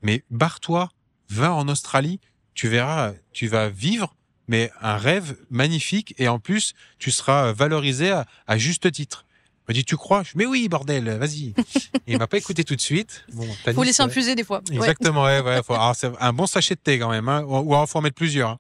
[0.02, 0.90] Mais barre-toi,
[1.30, 2.20] va en Australie,
[2.54, 4.16] tu verras, tu vas vivre
[4.50, 9.26] mais un rêve magnifique et en plus tu seras valorisé à, à juste titre
[9.68, 10.24] m'a dit, tu crois?
[10.36, 11.54] Mais oui, bordel, vas-y.
[12.08, 13.26] il m'a pas écouté tout de suite.
[13.34, 14.62] Bon, faut laisser infuser des fois.
[14.72, 15.62] Exactement, ouais, ouais.
[15.64, 18.02] Faut, alors, c'est un bon sachet de thé quand même, hein, ou alors faut en
[18.02, 18.50] mettre plusieurs.
[18.50, 18.60] Hein.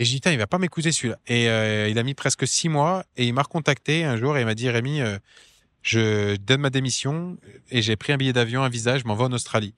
[0.00, 1.18] Et j'ai dit, il va pas m'écouter celui-là.
[1.26, 4.40] Et euh, il a mis presque six mois et il m'a recontacté un jour et
[4.40, 5.18] il m'a dit, Rémi, euh,
[5.82, 7.36] je donne ma démission
[7.70, 9.74] et j'ai pris un billet d'avion, un visa, je m'en vais en Australie.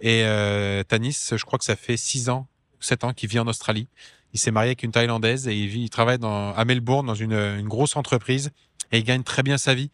[0.00, 2.46] Et euh, Tanis, je crois que ça fait six ans,
[2.78, 3.88] sept ans qu'il vit en Australie.
[4.32, 7.14] Il s'est marié avec une Thaïlandaise et il, vit, il travaille dans, à Melbourne dans
[7.16, 8.52] une, une grosse entreprise
[8.92, 9.90] et il gagne très bien sa vie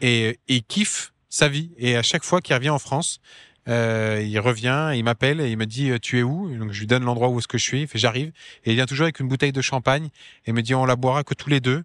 [0.00, 1.70] et, il kiffe sa vie.
[1.78, 3.20] Et à chaque fois qu'il revient en France,
[3.68, 6.54] euh, il revient, il m'appelle et il me dit tu es où?
[6.56, 7.82] Donc je lui donne l'endroit où est-ce que je suis.
[7.82, 8.32] Il j'arrive
[8.64, 10.10] et il vient toujours avec une bouteille de champagne
[10.46, 11.84] et me dit on la boira que tous les deux.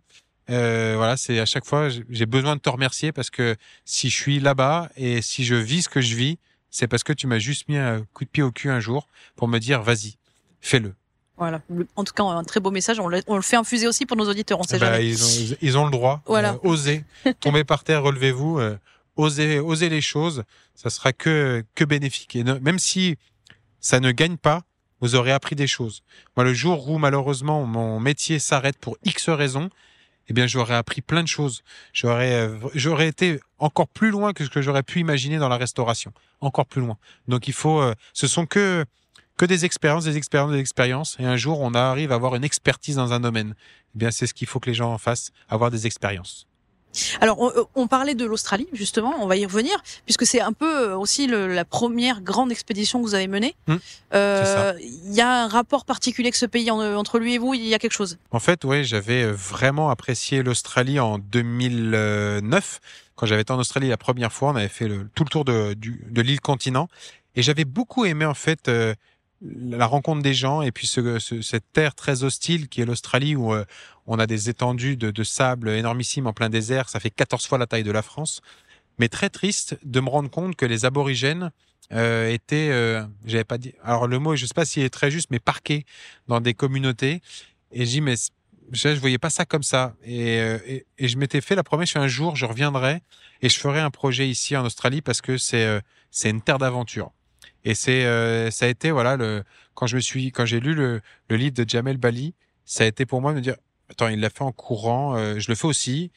[0.50, 4.16] Euh, voilà, c'est à chaque fois j'ai besoin de te remercier parce que si je
[4.16, 6.40] suis là-bas et si je vis ce que je vis,
[6.72, 9.08] c'est parce que tu m'as juste mis un coup de pied au cul un jour
[9.36, 10.18] pour me dire vas-y,
[10.60, 10.96] fais-le.
[11.40, 11.62] Voilà.
[11.96, 13.00] En tout cas, un très beau message.
[13.00, 14.60] On le, on le fait infuser aussi pour nos auditeurs.
[14.60, 15.08] On sait bah, jamais.
[15.08, 16.22] Ils ont, ils ont, le droit.
[16.26, 16.54] Voilà.
[16.54, 17.06] Euh, osez.
[17.40, 18.60] Tomber par terre, relevez-vous.
[18.60, 18.78] Euh,
[19.16, 20.44] osez, osez les choses.
[20.76, 22.36] Ça sera que, que bénéfique.
[22.36, 23.16] Et même si
[23.80, 24.64] ça ne gagne pas,
[25.00, 26.04] vous aurez appris des choses.
[26.36, 29.70] Moi, le jour où malheureusement mon métier s'arrête pour X raisons,
[30.28, 31.64] eh bien, j'aurais appris plein de choses.
[31.94, 35.58] J'aurais, euh, j'aurais été encore plus loin que ce que j'aurais pu imaginer dans la
[35.58, 36.12] restauration.
[36.42, 36.98] Encore plus loin.
[37.30, 37.82] Donc, il faut,
[38.14, 38.86] ce sont que,
[39.40, 41.16] que des expériences, des expériences, des expériences.
[41.18, 43.56] Et un jour, on arrive à avoir une expertise dans un domaine.
[43.96, 46.46] Eh bien, c'est ce qu'il faut que les gens fassent, avoir des expériences.
[47.22, 47.38] Alors,
[47.76, 51.28] on, parlait de l'Australie, justement, on va y revenir, puisque c'est un peu euh, aussi
[51.28, 53.56] la première grande expédition que vous avez menée.
[53.68, 53.80] Hum,
[54.14, 57.66] euh, il y a un rapport particulier avec ce pays entre lui et vous, il
[57.66, 58.18] y a quelque chose?
[58.32, 62.80] En fait, oui, j'avais euh, vraiment apprécié l'Australie en 2009.
[63.16, 65.46] Quand j'avais été en Australie la première fois, on avait fait le, tout le tour
[65.46, 66.90] de, de l'île continent.
[67.36, 68.70] Et j'avais beaucoup aimé, en fait,
[69.42, 73.36] la rencontre des gens et puis ce, ce- cette terre très hostile qui est l'Australie
[73.36, 73.64] où euh,
[74.08, 77.58] on a des étendues de, de sable énormissimes en plein désert, ça fait 14 fois
[77.58, 78.42] la taille de la France.
[78.98, 81.52] Mais très triste de me rendre compte que les aborigènes
[81.94, 85.10] euh, étaient, euh, j'avais pas dit, alors le mot, je sais pas s'il est très
[85.10, 85.86] juste, mais parqués
[86.28, 87.22] dans des communautés.
[87.72, 88.16] Et dis, mais
[88.72, 89.96] je, je voyais pas ça comme ça.
[90.04, 90.58] Et, euh,
[90.98, 93.00] et je m'étais fait la promesse, un jour, je reviendrai
[93.42, 95.80] et je ferai un projet ici en Australie parce que c'est euh,
[96.12, 97.12] c'est une terre d'aventure.
[97.66, 99.44] Et c'est euh, ça a été voilà le
[99.74, 102.34] quand je me suis quand j'ai lu le, le livre de Jamel Bali,
[102.66, 103.56] ça a été pour moi de me dire
[103.90, 106.12] attends il l'a fait en courant, euh, je le fais aussi.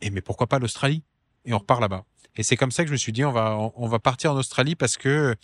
[0.00, 1.02] Et mais pourquoi pas l'Australie?
[1.44, 2.04] Et on repart là-bas.
[2.36, 4.36] Et c'est comme ça que je me suis dit on va on, va partir en
[4.36, 5.34] Australie parce que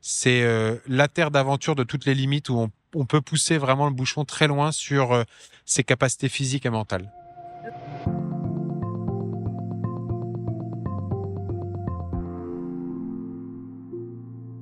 [0.00, 3.86] c'est euh, la terre d'aventure de toutes les limites où on, on peut pousser vraiment
[3.86, 5.24] le bouchon très loin sur euh,
[5.64, 7.10] ses capacités physiques et mentales.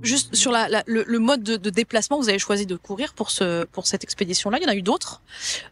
[0.05, 3.15] Juste sur la, la- le, le mode de, de déplacement, vous avez choisi de courir
[3.15, 4.59] pour ce pour cette expédition-là.
[4.61, 5.23] Il y en a eu d'autres.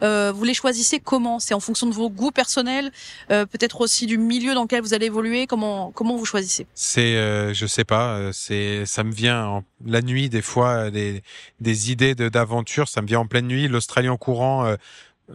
[0.03, 1.39] Euh, vous les choisissez comment?
[1.39, 2.91] C'est en fonction de vos goûts personnels,
[3.31, 5.47] euh, peut-être aussi du milieu dans lequel vous allez évoluer.
[5.47, 6.67] Comment comment vous choisissez?
[6.75, 10.87] C'est, euh, je sais pas, euh, c'est, ça me vient en, la nuit des fois
[10.87, 11.23] euh, des,
[11.61, 13.69] des idées d'aventure, ça me vient en pleine nuit.
[13.69, 14.77] L'Australie en courant, euh,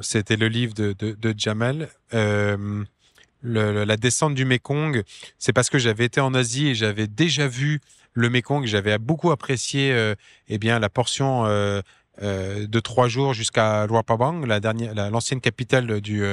[0.02, 1.90] c'était le livre de, de, de Jamal.
[3.44, 5.04] Le- le- la descente du Mekong,
[5.38, 7.80] c'est parce que j'avais été en Asie et j'avais déjà vu
[8.18, 8.66] le Mekong.
[8.66, 10.16] J'avais beaucoup apprécié, euh,
[10.48, 11.82] eh bien, la portion euh,
[12.24, 16.24] euh, de trois jours jusqu'à Luang Prabang, la dernière, la- l'ancienne capitale du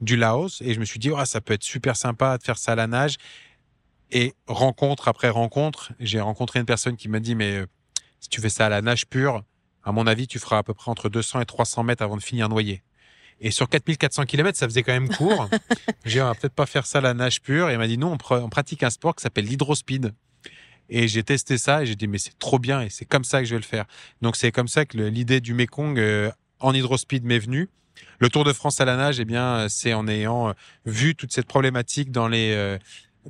[0.00, 0.62] du Laos.
[0.62, 2.74] Et je me suis dit, oh, ça peut être super sympa de faire ça à
[2.76, 3.16] la nage.
[4.10, 7.64] Et rencontre après rencontre, j'ai rencontré une personne qui m'a dit, mais
[8.20, 9.42] si tu fais ça à la nage pure,
[9.84, 12.22] à mon avis, tu feras à peu près entre 200 et 300 mètres avant de
[12.22, 12.82] finir noyé.
[13.40, 15.48] Et sur 4400 km, ça faisait quand même court.
[16.04, 17.68] j'ai dit, on va peut-être pas faire ça à la nage pure.
[17.68, 20.14] Et il m'a dit, non, on, pr- on pratique un sport qui s'appelle l'hydrospeed.
[20.88, 23.40] Et j'ai testé ça et j'ai dit, mais c'est trop bien et c'est comme ça
[23.40, 23.86] que je vais le faire.
[24.22, 27.68] Donc c'est comme ça que l'idée du Mekong euh, en hydrospeed m'est venue.
[28.20, 30.52] Le Tour de France à la nage, eh bien, c'est en ayant euh,
[30.86, 32.78] vu toute cette problématique dans les euh,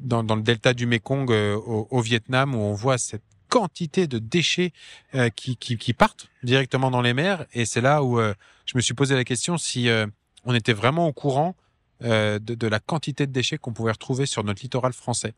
[0.00, 4.72] dans, le delta du Mekong euh, au, Vietnam où on voit cette quantité de déchets
[5.14, 7.46] euh, qui, qui, qui partent directement dans les mers.
[7.52, 8.34] Et c'est là où euh,
[8.66, 10.06] je me suis posé la question si euh,
[10.44, 11.56] on était vraiment au courant
[12.04, 15.34] euh, de la quantité de déchets qu'on pouvait retrouver sur notre littoral français.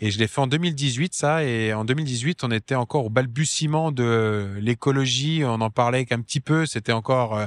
[0.00, 1.44] Et je l'ai fait en 2018, ça.
[1.44, 5.42] Et en 2018, on était encore au balbutiement de l'écologie.
[5.44, 6.66] On en parlait qu'un petit peu.
[6.66, 7.46] C'était encore, euh,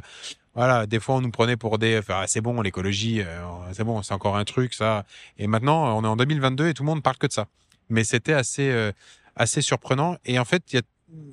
[0.54, 3.86] voilà, des fois on nous prenait pour des, enfin, ah, c'est bon, l'écologie, euh, c'est
[3.86, 5.06] bon, c'est encore un truc, ça.
[5.38, 7.48] Et maintenant, on est en 2022 et tout le monde parle que de ça.
[7.90, 8.92] Mais c'était assez, euh,
[9.36, 10.18] assez surprenant.
[10.26, 10.82] Et en fait, il y a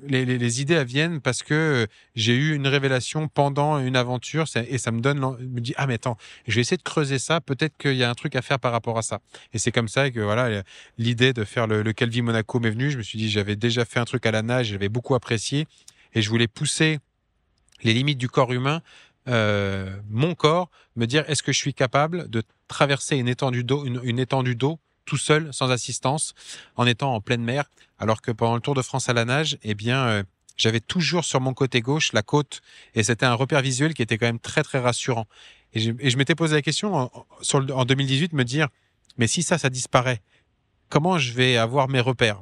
[0.03, 4.91] les, idées viennent parce que euh, j'ai eu une révélation pendant une aventure et ça
[4.91, 7.95] me donne me dit ah mais attends je vais essayer de creuser ça peut-être qu'il
[7.95, 9.19] y a un truc à faire par rapport à ça
[9.53, 10.63] et c'est comme ça que voilà
[10.97, 12.91] l'idée de faire le, le Calvi Monaco m'est venue.
[12.91, 15.67] Je me suis dit j'avais déjà fait un truc à la nage j'avais beaucoup apprécié
[16.13, 16.99] et je voulais pousser
[17.83, 18.81] les limites du corps humain
[19.27, 23.85] euh, mon corps me dire est-ce que je suis capable de traverser une étendue d'eau
[23.85, 26.33] une étendue d'eau tout seul sans assistance
[26.75, 27.63] en étant en pleine mer
[27.97, 30.23] alors que pendant le Tour de France à la nage, eh bien, euh,
[30.55, 32.61] j'avais toujours sur mon côté gauche la côte,
[32.93, 35.25] et c'était un repère visuel qui était quand même très très rassurant.
[35.73, 38.67] Et je, m'étais posé la question en, sur le- en 2018, me dire,
[39.17, 40.21] mais si ça, ça disparaît,
[40.89, 42.41] comment je vais avoir mes repères?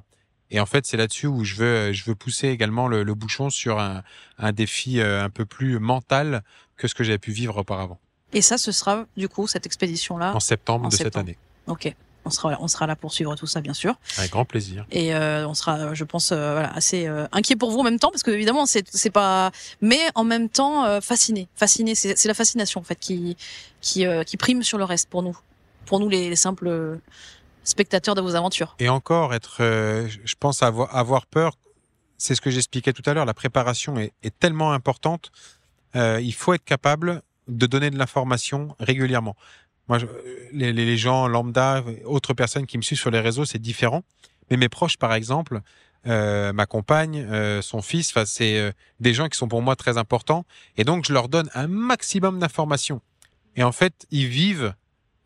[0.51, 3.49] Et en fait, c'est là-dessus où je veux, je veux pousser également le, le bouchon
[3.49, 4.03] sur un,
[4.38, 6.43] un défi euh, un peu plus mental
[6.77, 7.99] que ce que j'avais pu vivre auparavant,
[8.34, 10.36] Et ça, ce sera du coup cette expédition-là.
[10.36, 11.38] en septembre En de cette année.
[11.65, 11.93] Ok.
[12.28, 13.96] On sera, on sera là pour suivre tout ça, bien sûr.
[14.18, 14.86] Avec grand plaisir.
[14.92, 18.00] Et euh, on sera, je pense, euh, voilà, assez euh, inquiet pour vous en même
[18.00, 21.96] temps, parce que évidemment, c'est, c'est pas, mais en même temps fasciné, fasciné.
[21.96, 23.38] C'est, c'est la fascination en fait qui,
[23.80, 25.38] qui, qui prime sur le reste pour nous,
[25.86, 27.00] pour nous les, les simples
[27.63, 28.76] spectateurs de vos aventures.
[28.80, 31.54] Et encore, être, je pense avoir, avoir peur,
[32.18, 35.32] c'est ce que j'expliquais tout à l'heure, la préparation est, est tellement importante,
[35.96, 39.38] il faut être capable de donner de l'information régulièrement.
[39.88, 40.06] Moi, je-
[40.52, 44.04] les, les les gens lambda, autres personnes qui me suivent sur les réseaux, c'est différent.
[44.50, 45.62] Mais mes proches, par exemple,
[46.08, 49.97] euh, ma compagne, euh, son fils, c'est euh, des gens qui sont pour moi très
[49.97, 50.45] importants.
[50.78, 53.02] Et donc, je leur donne un maximum d'informations.
[53.56, 54.73] Et en fait, ils vivent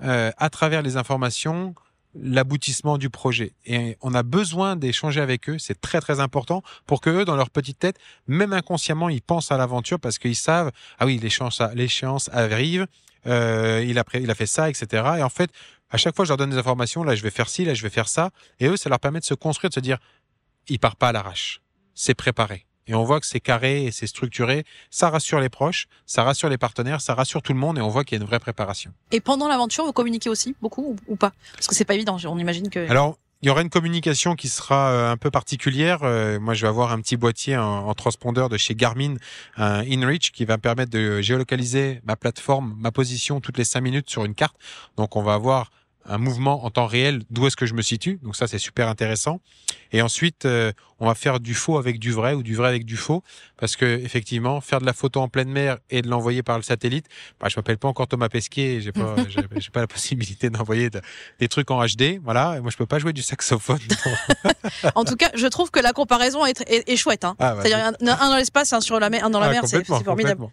[0.02, 1.76] euh, à travers les informations
[2.14, 3.54] l'aboutissement du projet.
[3.66, 7.38] Et on a besoin d'échanger avec eux, c'est très très important pour que eux, dans
[7.38, 7.98] leur petite tête,
[8.28, 12.86] même inconsciemment, ils pensent à l'aventure parce qu'ils savent, ah oui, l'échéance arrive,
[13.28, 15.04] euh, il, a il a fait ça, etc.
[15.18, 15.52] Et en fait,
[15.90, 17.84] à chaque fois, je leur donne des informations, là, je vais faire ci, là, je
[17.84, 18.32] vais faire ça.
[18.60, 19.98] Et eux, ça leur permet de se construire, de se dire,
[20.68, 21.62] il part pas à l'arrache.
[21.94, 22.66] C'est préparé.
[22.88, 24.66] Et on voit que c'est carré et c'est structuré.
[24.90, 27.90] Ça rassure les proches, ça rassure les partenaires, ça rassure tout le monde et on
[27.90, 28.92] voit qu'il y a une vraie préparation.
[29.12, 31.32] Et pendant l'aventure, vous communiquez aussi beaucoup ou, ou pas?
[31.54, 32.18] Parce que c'est pas évident.
[32.26, 32.90] On imagine que.
[32.90, 36.00] Alors, il y aura une communication qui sera euh, un peu particulière.
[36.04, 39.16] Euh, moi, je vais avoir un petit boîtier en, en transpondeur de chez Garmin,
[39.58, 43.82] un InReach, qui va me permettre de géolocaliser ma plateforme, ma position toutes les cinq
[43.82, 44.56] minutes sur une carte.
[44.98, 45.72] Donc, on va avoir
[46.06, 48.20] un mouvement en temps réel d'où est-ce que je me situe.
[48.24, 49.40] Donc ça, c'est super intéressant.
[49.92, 50.72] Et ensuite, euh,
[51.02, 53.24] on va faire du faux avec du vrai ou du vrai avec du faux,
[53.58, 56.64] parce que effectivement, faire de la photo en pleine mer et de l'envoyer par le
[56.64, 57.08] satellite,
[57.40, 59.16] bah, je m'appelle pas encore Thomas Pesquet, j'ai pas,
[59.58, 60.92] j'ai pas la possibilité d'envoyer
[61.40, 62.58] des trucs en HD, voilà.
[62.58, 63.80] Et moi, je peux pas jouer du saxophone.
[64.96, 67.26] en tout cas, je trouve que la comparaison est, est, chouette.
[67.26, 67.36] Hein.
[67.40, 69.64] Ah, bah, C'est-à-dire un, dans l'espace, un sur la mer, un dans la ah, mer,
[69.66, 70.50] c'est formidable.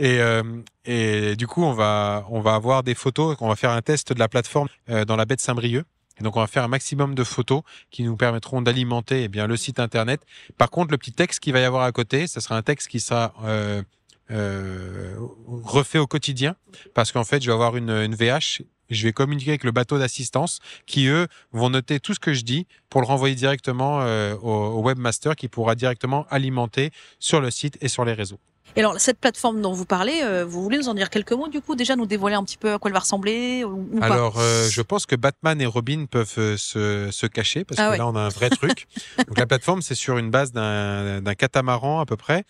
[0.00, 0.42] Et, euh,
[0.84, 4.12] et du coup, on va, on va avoir des photos, on va faire un test
[4.12, 5.84] de la plateforme euh, dans la baie de Saint-Brieuc.
[6.18, 9.46] Et donc, on va faire un maximum de photos qui nous permettront d'alimenter eh bien
[9.46, 10.20] le site internet.
[10.58, 12.88] Par contre, le petit texte qu'il va y avoir à côté, ce sera un texte
[12.88, 13.82] qui sera euh,
[14.30, 16.56] euh, refait au quotidien,
[16.94, 18.62] parce qu'en fait, je vais avoir une, une VH.
[18.90, 22.42] Je vais communiquer avec le bateau d'assistance qui, eux, vont noter tout ce que je
[22.42, 27.50] dis pour le renvoyer directement euh, au, au webmaster qui pourra directement alimenter sur le
[27.50, 28.38] site et sur les réseaux.
[28.74, 31.48] Et alors, cette plateforme dont vous parlez, euh, vous voulez nous en dire quelques mots,
[31.48, 34.38] du coup, déjà nous dévoiler un petit peu à quoi elle va ressembler ou, Alors,
[34.38, 37.98] euh, je pense que Batman et Robin peuvent euh, se, se, cacher parce ah que
[37.98, 38.86] là, on a un vrai truc.
[39.26, 42.44] Donc, la plateforme, c'est sur une base d'un catamaran à peu près.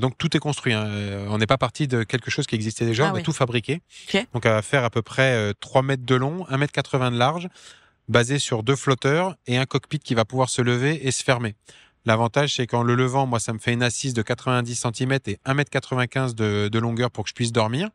[0.00, 0.72] donc, tout est construit.
[0.72, 0.88] Hein.
[1.28, 3.80] On n'est pas parti de quelque chose qui existait déjà, ah on a tout fabriqué.
[4.32, 7.18] Donc, elle va faire à peu près 3 mètres de long, 1 mètre 80 de
[7.18, 7.48] large,
[8.08, 11.54] basé sur deux flotteurs et un cockpit qui va pouvoir se lever et se fermer.
[12.04, 15.38] L'avantage, c'est qu'en le levant, moi, ça me fait une assise de 90 cm et
[15.46, 17.90] 1m95 de, de longueur pour que je puisse dormir.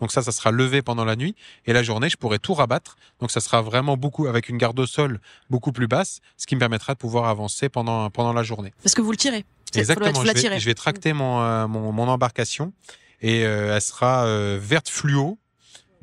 [0.00, 1.34] Donc ça, ça sera levé pendant la nuit.
[1.66, 2.96] Et la journée, je pourrai tout rabattre.
[3.20, 6.54] Donc ça sera vraiment beaucoup, avec une garde au sol beaucoup plus basse, ce qui
[6.54, 8.72] me permettra de pouvoir avancer pendant, pendant la journée.
[8.82, 9.44] Parce que vous le tirez.
[9.74, 10.22] Exactement.
[10.22, 12.72] Je vais, je vais, tracter mon, euh, mon, mon, embarcation
[13.20, 15.38] et euh, elle sera euh, verte fluo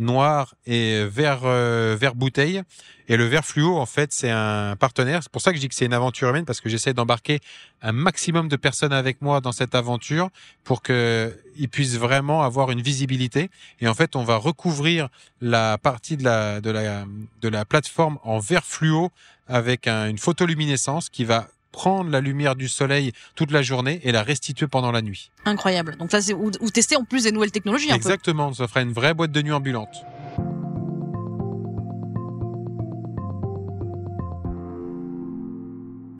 [0.01, 2.61] noir et vert euh, vert bouteille.
[3.07, 5.21] Et le vert fluo, en fait, c'est un partenaire.
[5.21, 7.39] C'est pour ça que je dis que c'est une aventure humaine parce que j'essaie d'embarquer
[7.81, 10.29] un maximum de personnes avec moi dans cette aventure
[10.63, 13.49] pour que ils puissent vraiment avoir une visibilité.
[13.79, 15.09] Et en fait, on va recouvrir
[15.41, 17.05] la partie de la de la
[17.41, 19.11] de la plateforme en vert fluo
[19.47, 24.23] avec une photoluminescence qui va prendre la lumière du soleil toute la journée et la
[24.23, 25.31] restituer pendant la nuit.
[25.45, 25.95] Incroyable.
[25.97, 27.91] Donc là, c'est où, tester en plus des nouvelles technologies.
[27.91, 29.95] Exactement, ça fera une vraie boîte de nuit ambulante.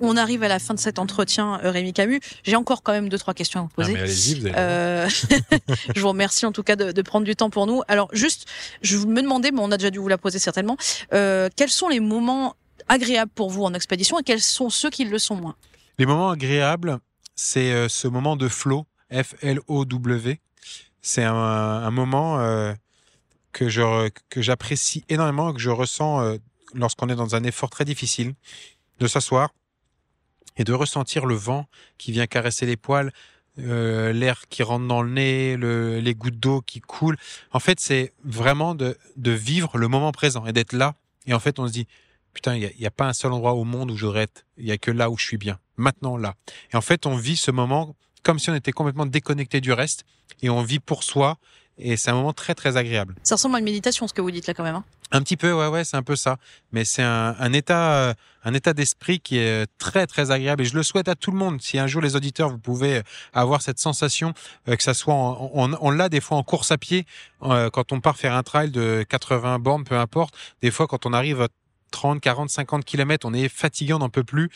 [0.04, 2.20] On arrive à la fin de cet entretien, euh, Rémi Camus.
[2.44, 3.94] J'ai encore quand même deux trois questions à vous poser.
[3.96, 5.10] Ah, vous euh...
[5.96, 7.84] je vous remercie en tout cas de, de, prendre du temps pour nous.
[7.88, 8.48] Alors juste,
[8.82, 10.76] je me demandais, mais on a déjà dû vous la poser certainement.
[11.14, 12.56] Euh, quels sont les moments
[12.92, 15.56] agréables pour vous en expédition et quels sont ceux qui le sont moins
[15.98, 17.00] Les moments agréables,
[17.36, 20.40] c'est euh, ce moment de flow, F-L-O-W.
[21.02, 22.74] C'est un, un, moment euh,
[23.54, 23.70] que
[24.38, 26.38] j'apprécie énormément, que je ressens euh,
[26.74, 28.34] lorsqu'on est dans un effort très difficile,
[29.00, 29.50] de s'asseoir
[30.58, 31.66] et de ressentir le vent
[31.98, 33.12] qui vient caresser les poils,
[33.60, 37.18] euh, l'air qui rentre dans le nez, le, les gouttes d'eau qui coulent.
[37.52, 40.96] En fait, c'est vraiment de, de vivre le moment présent et d'être là.
[41.26, 41.88] Et en fait, on se dit,
[42.34, 44.46] putain, il n'y a, a, pas un seul endroit au monde où je voudrais être.
[44.58, 45.60] Il y a que là où je suis bien.
[45.78, 46.36] Maintenant, là.
[46.74, 50.06] Et en fait, on vit ce moment comme si on était complètement déconnecté du reste
[50.42, 51.38] et on vit pour soi.
[51.78, 53.16] Et c'est un moment très, très agréable.
[53.24, 54.76] Ça ressemble à une méditation, ce que vous dites là, quand même.
[54.76, 56.38] Hein un petit peu, ouais, ouais, c'est un peu ça.
[56.72, 58.14] Mais c'est un, un, état, euh,
[58.44, 60.64] un état d'esprit qui est très, très agréable.
[60.64, 61.62] Et je le souhaite à tout le monde.
[61.62, 63.02] Si un jour les auditeurs, vous pouvez
[63.34, 64.34] avoir cette sensation,
[64.70, 67.06] euh, que ça soit, on, on l'a des fois en course à pied,
[67.44, 70.34] euh, quand on part faire un trail de 80 bornes, peu importe.
[70.62, 71.48] Des fois, quand on arrive
[71.92, 74.50] 30, 40, 50 kilomètres, on est fatigué, on n'en peut plus.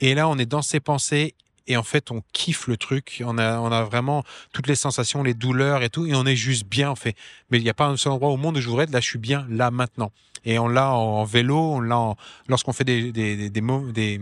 [0.00, 1.34] Et là, on est dans ses pensées
[1.66, 5.22] et en fait on kiffe le truc on a on a vraiment toutes les sensations
[5.22, 7.16] les douleurs et tout et on est juste bien en fait
[7.50, 9.00] mais il n'y a pas un seul endroit au monde où je voudrais être là
[9.00, 10.10] je suis bien là maintenant
[10.44, 12.14] et on l'a en vélo on l'a
[12.48, 14.20] lorsqu'on fait des des des, des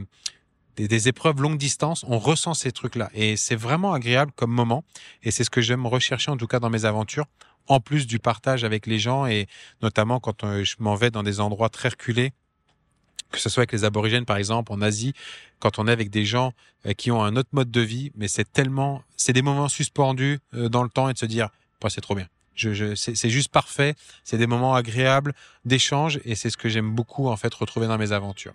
[0.77, 3.11] des, des, épreuves longue distance, on ressent ces trucs-là.
[3.13, 4.85] Et c'est vraiment agréable comme moment.
[5.23, 7.27] Et c'est ce que j'aime rechercher, en tout cas, dans mes aventures,
[7.67, 9.47] en plus du partage avec les gens et
[9.83, 12.33] notamment quand euh, je m'en vais dans des endroits très reculés
[13.31, 15.15] que ce soit avec les aborigènes par exemple en Asie,
[15.59, 16.53] quand on est avec des gens
[16.87, 20.39] euh, qui ont un autre mode de vie, mais c'est tellement, c'est des moments suspendus
[20.55, 21.49] euh, dans le temps et de se dire,
[21.81, 22.27] bah, c'est trop bien.
[22.55, 23.95] Je, je, c'est juste parfait.
[24.23, 25.33] C'est des moments agréables
[25.65, 28.55] d'échange et c'est ce que j'aime beaucoup en fait retrouver dans mes aventures.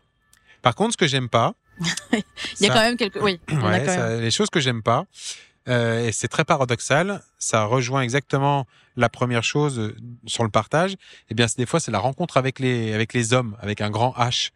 [0.61, 1.55] Par contre, ce que j'aime pas,
[2.11, 2.23] il
[2.61, 5.05] y a quand même quelques, oui, ouais, ça, les choses que j'aime pas,
[5.67, 7.21] euh, et c'est très paradoxal.
[7.39, 9.95] Ça rejoint exactement la première chose euh,
[10.25, 10.93] sur le partage.
[10.93, 10.97] Et
[11.31, 14.13] eh bien, des fois, c'est la rencontre avec les avec les hommes, avec un grand
[14.17, 14.51] H.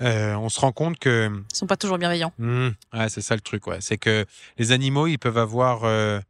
[0.00, 2.32] Euh, on se rend compte que ils sont pas toujours bienveillants.
[2.38, 3.66] Mmh, ouais, c'est ça le truc.
[3.66, 4.24] Ouais, c'est que
[4.56, 6.20] les animaux, ils peuvent avoir euh,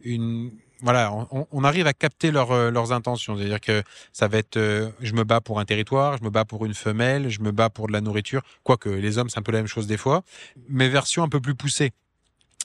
[0.00, 0.50] une
[0.82, 3.36] voilà, on, on, arrive à capter leur, leurs intentions.
[3.36, 6.44] C'est-à-dire que ça va être, euh, je me bats pour un territoire, je me bats
[6.44, 8.42] pour une femelle, je me bats pour de la nourriture.
[8.62, 10.22] Quoique les hommes, c'est un peu la même chose des fois,
[10.68, 11.92] mais version un peu plus poussée.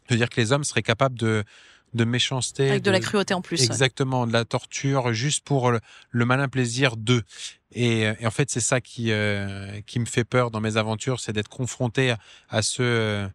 [0.08, 1.44] C'est-à-dire que les hommes seraient capables de
[1.94, 3.62] de méchanceté, avec de, la cruauté en plus.
[3.62, 5.82] Exactement, de la torture, juste pour le,
[6.26, 7.24] malin plaisir d'eux.
[7.74, 9.12] Et, et, en fait, c'est ça qui
[9.86, 12.18] qui me fait peur dans mes aventures, c'est d'être confronté à,
[12.50, 13.30] à ce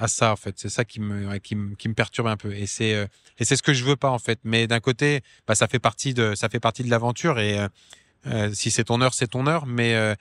[0.00, 0.58] à ça en fait.
[0.58, 2.52] C'est ça qui me qui me, qui me perturbe un peu.
[2.54, 3.06] Et c'est euh,
[3.38, 4.40] et c'est ce que je veux pas en fait.
[4.42, 7.68] Mais d'un côté, bah, ça fait partie de ça fait partie de l'aventure et euh,
[8.26, 9.66] euh si c'est ton heure, c'est ton heure.
[9.66, 10.14] Mais euh,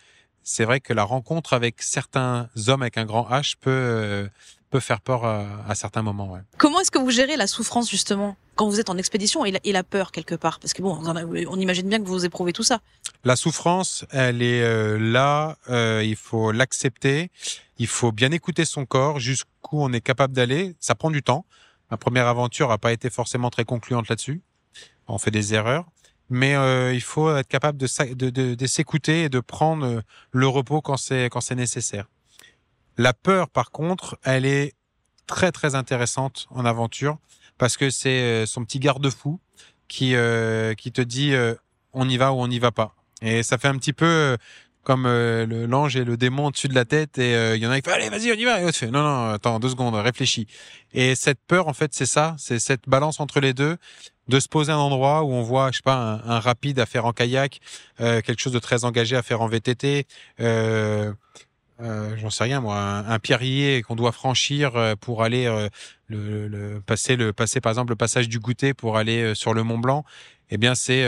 [0.43, 4.29] c'est vrai que la rencontre avec certains hommes avec un grand H peut
[4.70, 6.32] peut faire peur à, certains moments.
[6.32, 6.41] Ouais.
[6.57, 9.59] Comment est-ce que vous gérez la souffrance justement quand vous êtes en expédition et la,
[9.63, 10.59] et la peur quelque part?
[10.59, 12.80] Parce que bon, on, imagine bien que vous éprouvez tout ça.
[13.24, 15.57] La souffrance, elle est euh, là.
[15.70, 17.32] Euh, il faut l'accepter.
[17.78, 20.76] Il faut bien écouter son corps jusqu'où on est capable d'aller.
[20.80, 21.45] Ça prend du temps.
[21.91, 24.41] Ma première aventure n'a pas été forcément très concluante là-dessus.
[25.07, 25.86] On fait des erreurs
[26.32, 30.47] mais euh, il faut être capable de, de, de, de s'écouter et de prendre le
[30.47, 32.05] repos quand c'est quand c'est nécessaire.
[32.99, 34.73] La peur, par contre, elle est
[35.25, 37.17] très très intéressante en aventure
[37.57, 39.39] parce que c'est euh, son petit garde-fou
[39.87, 41.55] qui euh, qui te dit euh,
[41.93, 42.95] on y va ou on n'y va pas.
[43.21, 44.37] Et ça fait un petit peu
[44.83, 47.89] comme l'ange et le démon au-dessus de la tête et il y en a qui
[47.89, 48.59] font allez vas-y on y va.
[48.59, 50.47] Et non non attends deux secondes réfléchis.
[50.91, 53.77] Et cette peur en fait c'est ça, c'est cette balance entre les deux
[54.27, 57.05] de se poser un endroit où on voit, je sais pas, un, rapide à faire
[57.05, 57.61] en kayak,
[57.97, 60.05] quelque chose de très engagé à faire en VTT,
[61.82, 65.69] euh, euh, j'en sais rien moi, un, pierrier qu'on doit franchir euh, pour aller euh,
[66.07, 69.53] le, le, passer le passer par exemple le passage du goûter pour aller euh, sur
[69.53, 70.03] le Mont Blanc,
[70.49, 71.05] eh bien c'est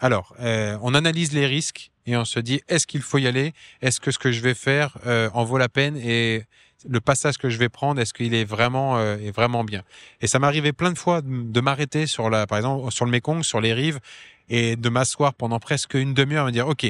[0.00, 4.00] alors on analyse les risques et on se dit est-ce qu'il faut y aller, est-ce
[4.00, 4.98] que ce que je vais faire
[5.32, 5.96] en vaut la peine?
[5.96, 6.44] Et
[6.88, 9.82] le passage que je vais prendre, est-ce qu'il est vraiment est vraiment bien?
[10.20, 13.42] Et ça m'arrivait plein de fois de, m'arrêter sur la, par exemple, sur le Mekong,
[13.42, 14.00] sur les rives,
[14.48, 16.86] et de m'asseoir pendant presque une demi-heure et me dire, OK,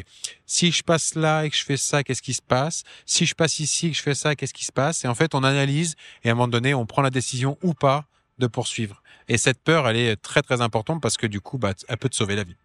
[0.47, 2.83] si je passe là et que je fais ça, qu'est-ce qui se passe?
[3.07, 5.05] Si je passe ici et que je fais ça, qu'est-ce qui se passe?
[5.05, 5.95] Et en fait, on analyse
[6.25, 8.07] et à un moment donné, on prend la décision ou pas
[8.39, 9.03] de poursuivre.
[9.29, 12.09] Et cette peur, elle est très, très importante parce que du coup, bah, elle peut
[12.09, 12.57] te sauver la vie.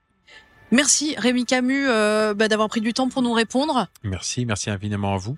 [0.71, 3.88] Merci Rémi Camus euh, bah, d'avoir pris du temps pour nous répondre.
[4.03, 5.38] Merci, merci infiniment à vous.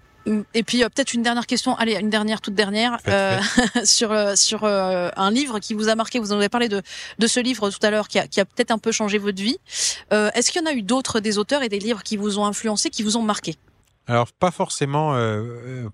[0.54, 3.40] Et puis euh, peut-être une dernière question, allez, une dernière, toute dernière, euh,
[3.84, 6.20] sur euh, sur un livre qui vous a marqué.
[6.20, 6.82] Vous en avez parlé de
[7.18, 9.42] de ce livre tout à l'heure, qui a, qui a peut-être un peu changé votre
[9.42, 9.58] vie.
[10.12, 12.46] Est-ce qu'il y en a eu d'autres des auteurs et des livres qui vous ont
[12.46, 13.56] influencé, qui vous ont marqué?
[14.08, 15.14] Alors pas forcément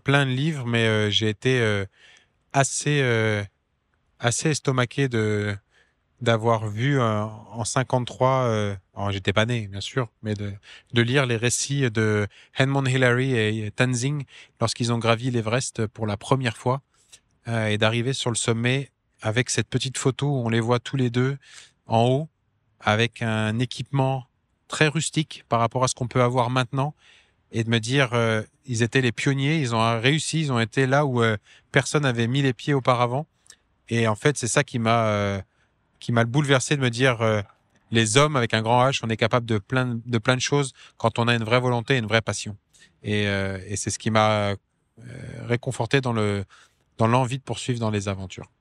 [0.04, 1.86] plein de livres, mais j'ai été
[2.54, 3.04] assez
[4.20, 5.56] assez estomaqué de
[6.22, 8.76] d'avoir vu euh, en 53, euh,
[9.10, 10.54] j'étais pas né bien sûr, mais de,
[10.94, 14.24] de lire les récits de Edmund Hillary et Tenzing
[14.62, 16.82] lorsqu'ils ont gravi l'Everest pour la première fois
[17.48, 18.90] euh, et d'arriver sur le sommet
[19.22, 21.38] avec cette petite photo où on les voit tous les deux
[21.86, 22.30] en haut
[22.80, 24.26] avec un équipement
[24.68, 26.96] très rustique par rapport à ce qu'on peut avoir maintenant
[27.52, 30.88] et de me dire euh, ils étaient les pionniers, ils ont réussi, ils ont été
[30.88, 31.22] là où
[31.72, 33.28] personne n'avait mis les pieds auparavant.
[33.90, 35.44] Et en fait c'est ça qui m'a
[36.06, 37.42] qui m'a bouleversé de me dire euh,
[37.90, 40.72] les hommes avec un grand H, on est capable de plein de plein de choses
[40.98, 42.58] quand on a une vraie volonté et une vraie passion.
[43.02, 44.56] Et, euh, et c'est ce qui m'a euh,
[45.48, 46.46] réconforté dans le
[47.00, 48.52] dans l'envie de poursuivre dans les aventures.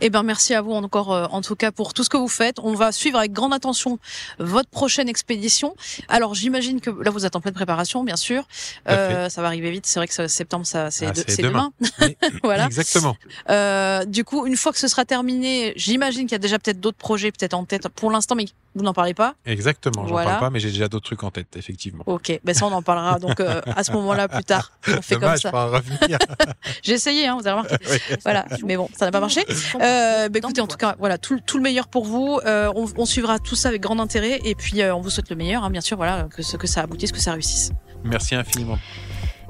[0.00, 2.28] Eh ben merci à vous encore euh, en tout cas pour tout ce que vous
[2.28, 2.58] faites.
[2.60, 3.98] On va suivre avec grande attention
[4.38, 5.74] votre prochaine expédition.
[6.08, 8.46] Alors j'imagine que là vous êtes en pleine préparation bien sûr.
[8.88, 9.86] Euh, ça va arriver vite.
[9.86, 11.72] C'est vrai que septembre ça c'est ah, demain.
[12.44, 12.66] voilà.
[12.66, 13.16] Exactement.
[13.50, 16.80] Euh, du coup une fois que ce sera terminé, j'imagine qu'il y a déjà peut-être
[16.80, 18.46] d'autres projets peut-être en tête pour l'instant, mais
[18.78, 21.56] vous n'en parlez pas Exactement, j'en parle pas, mais j'ai déjà d'autres trucs en tête,
[21.56, 22.04] effectivement.
[22.06, 24.72] Ok, ben ça on en parlera donc euh, à ce moment-là plus tard.
[24.88, 25.52] On fait comme ça.
[26.82, 27.76] j'ai essayé, hein, vous avez remarqué.
[28.22, 29.44] Voilà, mais bon, ça n'a pas marché.
[29.80, 32.40] Euh, ben écoutez, en tout cas, voilà, tout, tout le meilleur pour vous.
[32.46, 35.30] Euh, on, on, suivra tout ça avec grand intérêt et puis euh, on vous souhaite
[35.30, 37.72] le meilleur, hein, bien sûr, voilà, que, que ça aboutisse, que ça réussisse.
[38.04, 38.78] Merci infiniment.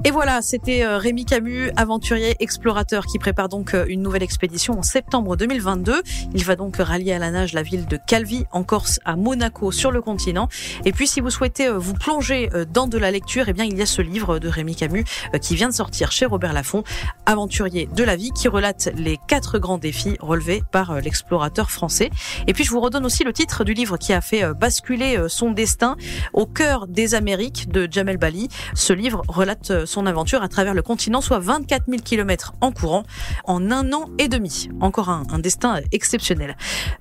[0.05, 4.79] Et voilà, c'était euh, Rémi Camus, aventurier explorateur, qui prépare donc euh, une nouvelle expédition
[4.79, 6.01] en septembre 2022.
[6.33, 9.73] Il va donc rallier à la nage la ville de Calvi, en Corse, à Monaco,
[9.73, 10.47] sur le continent.
[10.85, 13.77] Et puis, si vous souhaitez euh, vous plonger dans de la lecture, eh bien, il
[13.77, 15.03] y a ce livre de Rémi Camus
[15.41, 16.83] qui vient de sortir chez Robert Laffont,
[17.25, 22.09] Aventurier de la vie, qui relate les quatre grands défis relevés par l'explorateur français.
[22.47, 25.51] Et puis, je vous redonne aussi le titre du livre qui a fait basculer son
[25.51, 25.97] destin
[26.31, 28.47] au cœur des Amériques de Jamel Bali.
[28.73, 33.03] Ce livre relate son aventure à travers le continent, soit 24 000 km en courant
[33.45, 34.69] en un an et demi.
[34.79, 36.55] Encore un, un destin exceptionnel.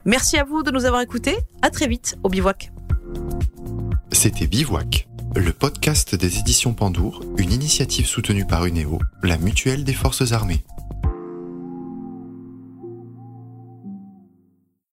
[0.05, 1.37] Merci à vous de nous avoir écoutés.
[1.63, 2.73] À très vite au Bivouac.
[4.13, 9.93] C'était Bivouac, le podcast des éditions Pandour, une initiative soutenue par UNEO, la mutuelle des
[9.93, 10.65] forces armées.